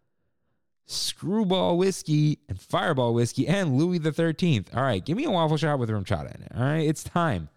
[0.86, 4.74] Screwball Whiskey, and Fireball Whiskey, and Louis the 13th.
[4.74, 6.52] All right, give me a waffle shot with RumChata in it.
[6.54, 7.48] All right, it's time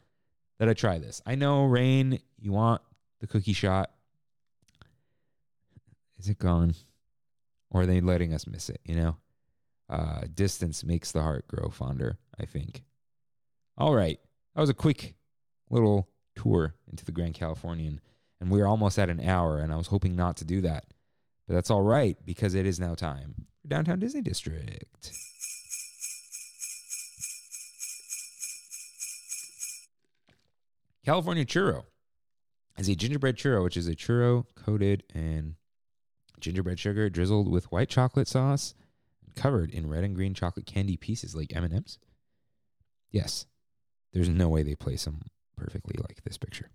[0.59, 1.21] that I try this.
[1.25, 2.81] I know, Rain, you want
[3.19, 3.91] the cookie shot.
[6.25, 6.73] Is it gone?
[7.69, 9.17] Or are they letting us miss it, you know?
[9.87, 12.81] Uh, distance makes the heart grow fonder, I think.
[13.77, 14.19] All right.
[14.55, 15.13] That was a quick
[15.69, 18.01] little tour into the Grand Californian.
[18.41, 20.85] And we are almost at an hour, and I was hoping not to do that.
[21.47, 25.11] But that's all right because it is now time for Downtown Disney District.
[31.05, 31.83] California Churro
[32.79, 35.55] is a gingerbread churro, which is a churro coated in
[36.39, 38.73] gingerbread sugar drizzled with white chocolate sauce
[39.25, 41.97] and covered in red and green chocolate candy pieces like M&Ms.
[43.11, 43.45] Yes,
[44.13, 45.21] there's no way they place them
[45.55, 46.69] perfectly like this picture.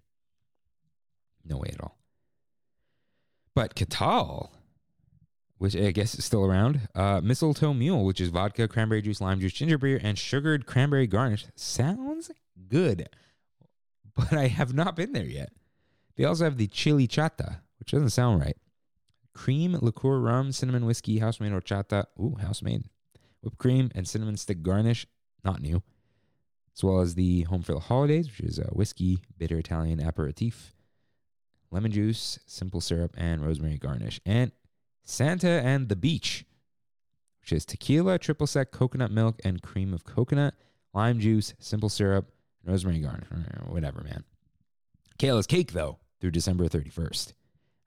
[1.45, 1.99] No way at all.
[3.55, 4.53] But Catal,
[5.59, 9.41] which I guess is still around, uh, Mistletoe Mule, which is vodka, cranberry juice, lime
[9.41, 12.31] juice, ginger beer, and sugared cranberry garnish, sounds
[12.69, 13.09] good.
[14.17, 15.53] But I have not been there yet.
[16.17, 18.57] They also have the chili chata, which doesn't sound right.
[19.35, 22.07] Cream, liqueur, rum, cinnamon whiskey, house made horchata.
[22.19, 22.85] Ooh, house made.
[23.43, 25.07] Whipped cream and cinnamon stick garnish,
[25.45, 25.83] not new.
[26.77, 30.75] As well as the home for the holidays, which is a whiskey, bitter Italian aperitif,
[31.71, 34.21] lemon juice, simple syrup, and rosemary garnish.
[34.27, 34.53] And
[35.05, 36.45] Santa and the Beach,
[37.41, 40.55] which is tequila, triple sec, coconut milk, and cream of coconut,
[40.93, 42.31] lime juice, simple syrup,
[42.65, 43.29] rosemary garnish.
[43.67, 44.25] Whatever, man.
[45.19, 47.33] Kayla's cake, though, through December 31st,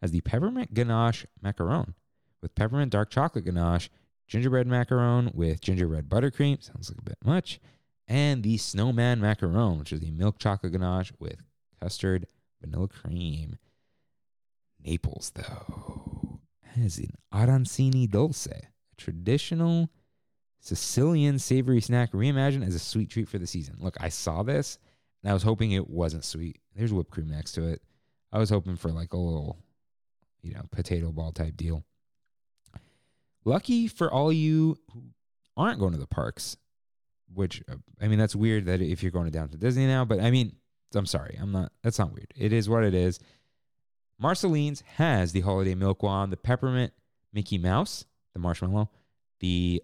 [0.03, 1.93] has the peppermint ganache macaron
[2.41, 3.89] with peppermint dark chocolate ganache,
[4.27, 6.61] gingerbread macaron with gingerbread buttercream.
[6.61, 7.61] Sounds like a bit much.
[8.05, 11.37] And the snowman macaron, which is the milk chocolate ganache with
[11.81, 12.27] custard
[12.59, 13.57] vanilla cream.
[14.85, 16.41] Naples, though,
[16.75, 18.61] has an arancini dulce, a
[18.97, 19.89] traditional
[20.59, 23.77] Sicilian savory snack reimagined as a sweet treat for the season.
[23.79, 24.79] Look, I saw this
[25.23, 26.59] and I was hoping it wasn't sweet.
[26.75, 27.81] There's whipped cream next to it.
[28.33, 29.57] I was hoping for like a little,
[30.43, 31.83] you know, potato ball type deal.
[33.45, 35.03] Lucky for all you who
[35.57, 36.57] aren't going to the parks,
[37.33, 40.19] which uh, I mean, that's weird that if you're going down to Disney now, but
[40.19, 40.55] I mean,
[40.95, 42.31] I'm sorry, I'm not, that's not weird.
[42.35, 43.19] It is what it is.
[44.19, 46.93] Marceline's has the holiday milk wand, the peppermint
[47.33, 48.89] Mickey Mouse, the marshmallow,
[49.39, 49.81] the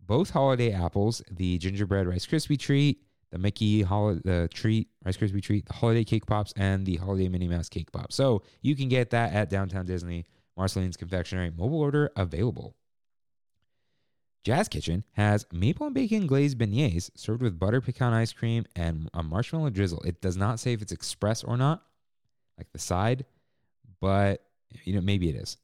[0.00, 3.02] both holiday apples, the gingerbread Rice Krispie treat,
[3.34, 7.28] the Mickey holiday the treat, Rice Krispie treat, the holiday cake pops, and the holiday
[7.28, 8.12] Minnie Mouse cake pop.
[8.12, 10.24] So you can get that at Downtown Disney,
[10.56, 12.76] Marceline's Confectionery, mobile order available.
[14.44, 19.10] Jazz Kitchen has maple and bacon glazed beignets served with butter pecan ice cream and
[19.12, 20.02] a marshmallow drizzle.
[20.02, 21.82] It does not say if it's express or not,
[22.56, 23.24] like the side,
[24.00, 24.44] but
[24.84, 25.56] you know maybe it is.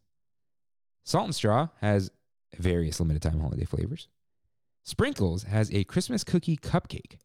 [1.04, 2.10] Salt and Straw has
[2.58, 4.08] various limited time holiday flavors.
[4.82, 7.18] Sprinkles has a Christmas cookie cupcake,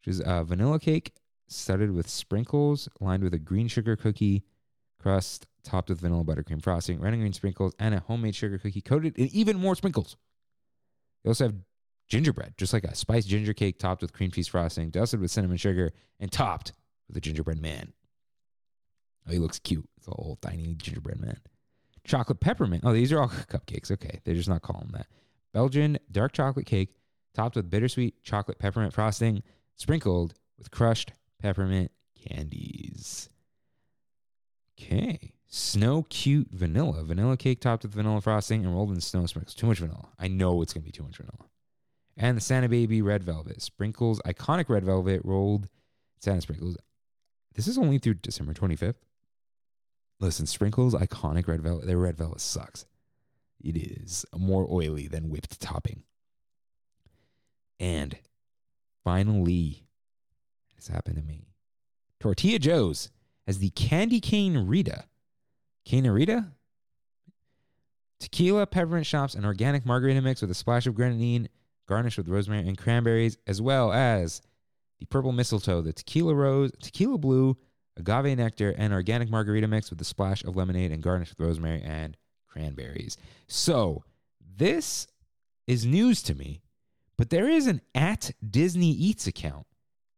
[0.00, 1.12] which is a vanilla cake
[1.48, 4.44] studded with sprinkles, lined with a green sugar cookie
[5.00, 8.80] crust, topped with vanilla buttercream frosting, red and green sprinkles, and a homemade sugar cookie
[8.80, 10.16] coated in even more sprinkles.
[11.22, 11.54] They also have
[12.08, 15.56] gingerbread, just like a spiced ginger cake topped with cream cheese frosting, dusted with cinnamon
[15.56, 16.72] sugar, and topped
[17.06, 17.92] with a gingerbread man.
[19.26, 19.88] Oh, he looks cute.
[19.98, 21.38] It's a whole tiny gingerbread man.
[22.04, 22.84] Chocolate peppermint.
[22.86, 23.90] Oh, these are all cupcakes.
[23.90, 25.06] Okay, they're just not calling that.
[25.52, 26.94] Belgian dark chocolate cake
[27.34, 29.42] topped with bittersweet chocolate peppermint frosting,
[29.78, 31.90] sprinkled with crushed peppermint
[32.28, 33.30] candies.
[34.78, 35.32] Okay.
[35.46, 37.02] Snow cute vanilla.
[37.04, 39.54] Vanilla cake topped with vanilla frosting and rolled in snow sprinkles.
[39.54, 40.08] Too much vanilla.
[40.18, 41.46] I know it's going to be too much vanilla.
[42.16, 43.62] And the Santa Baby red velvet.
[43.62, 45.68] Sprinkles, iconic red velvet rolled
[46.20, 46.76] Santa sprinkles.
[47.54, 48.96] This is only through December 25th.
[50.20, 51.86] Listen, sprinkles, iconic red velvet.
[51.86, 52.84] Their red velvet sucks.
[53.60, 56.02] It is more oily than whipped topping.
[57.80, 58.18] And
[59.08, 59.86] finally,
[60.76, 61.48] this happened to me.
[62.20, 63.08] Tortilla Joe's
[63.46, 65.06] has the Candy Cane Rita.
[65.86, 66.52] Cane Rita?
[68.20, 71.48] Tequila, peppermint schnapps, and organic margarita mix with a splash of grenadine,
[71.86, 74.42] garnished with rosemary and cranberries, as well as
[74.98, 77.56] the purple mistletoe, the tequila rose, tequila blue,
[77.96, 81.80] agave nectar, and organic margarita mix with a splash of lemonade and garnished with rosemary
[81.80, 82.14] and
[82.46, 83.16] cranberries.
[83.46, 84.04] So,
[84.58, 85.06] this
[85.66, 86.60] is news to me,
[87.18, 89.66] but there is an at Disney Eats account.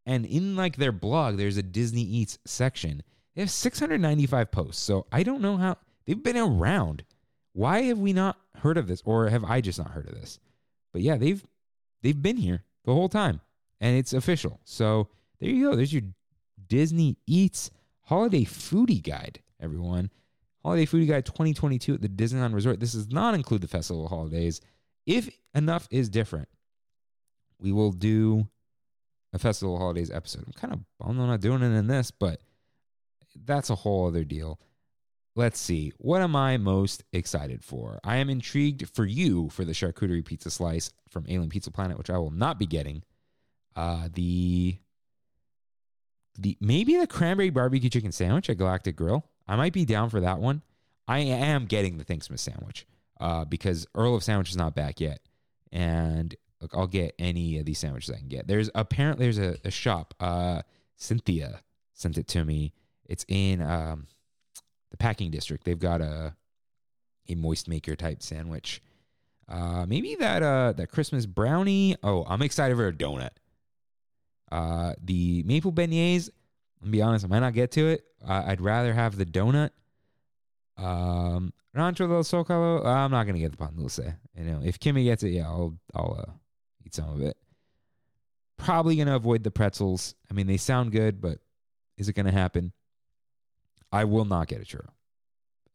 [0.07, 3.03] And in like their blog, there's a Disney Eats section.
[3.35, 4.83] They have 695 posts.
[4.83, 7.05] So I don't know how they've been around.
[7.53, 9.03] Why have we not heard of this?
[9.05, 10.39] Or have I just not heard of this?
[10.93, 11.45] But yeah, they've
[12.03, 13.41] they've been here the whole time.
[13.81, 14.61] And it's official.
[14.65, 15.09] So
[15.41, 15.77] there you go.
[15.77, 16.03] There's your
[16.69, 17.71] Disney Eats
[18.03, 20.11] Holiday Foodie Guide, everyone.
[20.63, 22.79] Holiday Foodie Guide 2022 at the Disneyland Resort.
[22.79, 24.61] This does not include the festival holidays.
[25.07, 26.49] If enough is different,
[27.61, 28.49] we will do
[29.33, 30.45] a festival holidays episode.
[30.47, 32.41] I'm kind of bummed I'm not doing it in this, but
[33.45, 34.59] that's a whole other deal.
[35.37, 35.93] Let's see.
[35.99, 38.01] What am I most excited for?
[38.03, 42.11] I am intrigued for you for the charcuterie pizza slice from Alien Pizza Planet, which
[42.11, 43.05] I will not be getting.
[43.77, 44.77] Uh, the
[46.39, 49.25] the maybe the cranberry barbecue chicken sandwich at Galactic Grill.
[49.47, 50.63] I might be down for that one.
[51.07, 52.87] I am getting the Thanksmas sandwich
[53.21, 55.21] uh, because Earl of Sandwich is not back yet,
[55.73, 58.47] and look, I'll get any of these sandwiches I can get.
[58.47, 60.15] There's apparently there's a, a shop.
[60.21, 60.63] Uh,
[60.97, 61.63] Cynthia
[61.95, 62.73] sent it to me.
[63.07, 64.07] It's in um,
[64.91, 65.65] the packing district.
[65.65, 66.35] They've got a
[67.29, 68.83] a moist maker type sandwich.
[69.49, 71.97] Uh, maybe that uh that Christmas brownie.
[72.03, 73.31] Oh, I'm excited for a donut.
[74.51, 76.31] Uh, the maple beignets.
[76.83, 78.05] I'll be honest, I might not get to it.
[78.27, 79.71] Uh, I'd rather have the donut.
[80.79, 82.85] Um, Rancho del Zocalo.
[82.85, 84.01] I'm not gonna get the pan dulce.
[84.37, 86.33] You know, if Kimmy gets it, yeah, I'll I'll uh,
[86.85, 87.37] eat some of it.
[88.57, 90.15] Probably gonna avoid the pretzels.
[90.31, 91.39] I mean, they sound good, but
[91.97, 92.73] is it gonna happen?
[93.93, 94.89] I will not get a churro.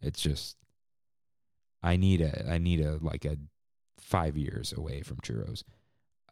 [0.01, 0.57] It's just
[1.81, 3.37] I need a I need a like a
[3.99, 5.63] five years away from churros.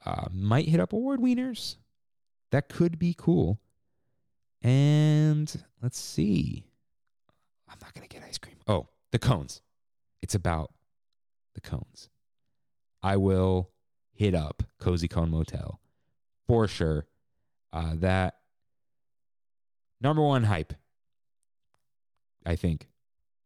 [0.06, 1.78] Uh, might hit up award wieners.
[2.52, 3.60] That could be cool.
[4.62, 6.66] And let's see.
[7.70, 8.58] I'm not gonna get ice cream.
[8.68, 9.62] Oh, the cones.
[10.22, 10.72] It's about
[11.56, 12.10] the cones.
[13.02, 13.70] I will
[14.14, 15.80] hit up Cozy Cone Motel
[16.48, 17.06] for sure.
[17.72, 18.38] Uh, that
[20.00, 20.74] number one hype,
[22.46, 22.88] I think,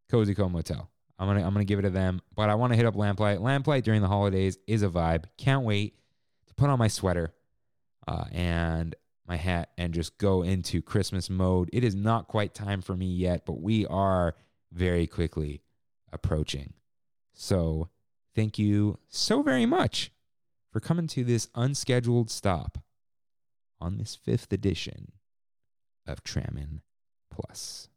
[0.09, 0.89] Cozy Cone Motel.
[1.19, 3.39] I'm gonna I'm gonna give it to them, but I want to hit up Lamplight.
[3.39, 5.25] Lamplight during the holidays is a vibe.
[5.37, 5.95] Can't wait
[6.47, 7.33] to put on my sweater
[8.07, 8.95] uh, and
[9.27, 11.69] my hat and just go into Christmas mode.
[11.73, 14.35] It is not quite time for me yet, but we are
[14.71, 15.61] very quickly
[16.13, 16.73] approaching.
[17.33, 17.89] So
[18.35, 20.11] thank you so very much
[20.77, 22.77] for coming to this unscheduled stop
[23.81, 25.13] on this fifth edition
[26.05, 26.81] of Trammin
[27.31, 27.89] Plus.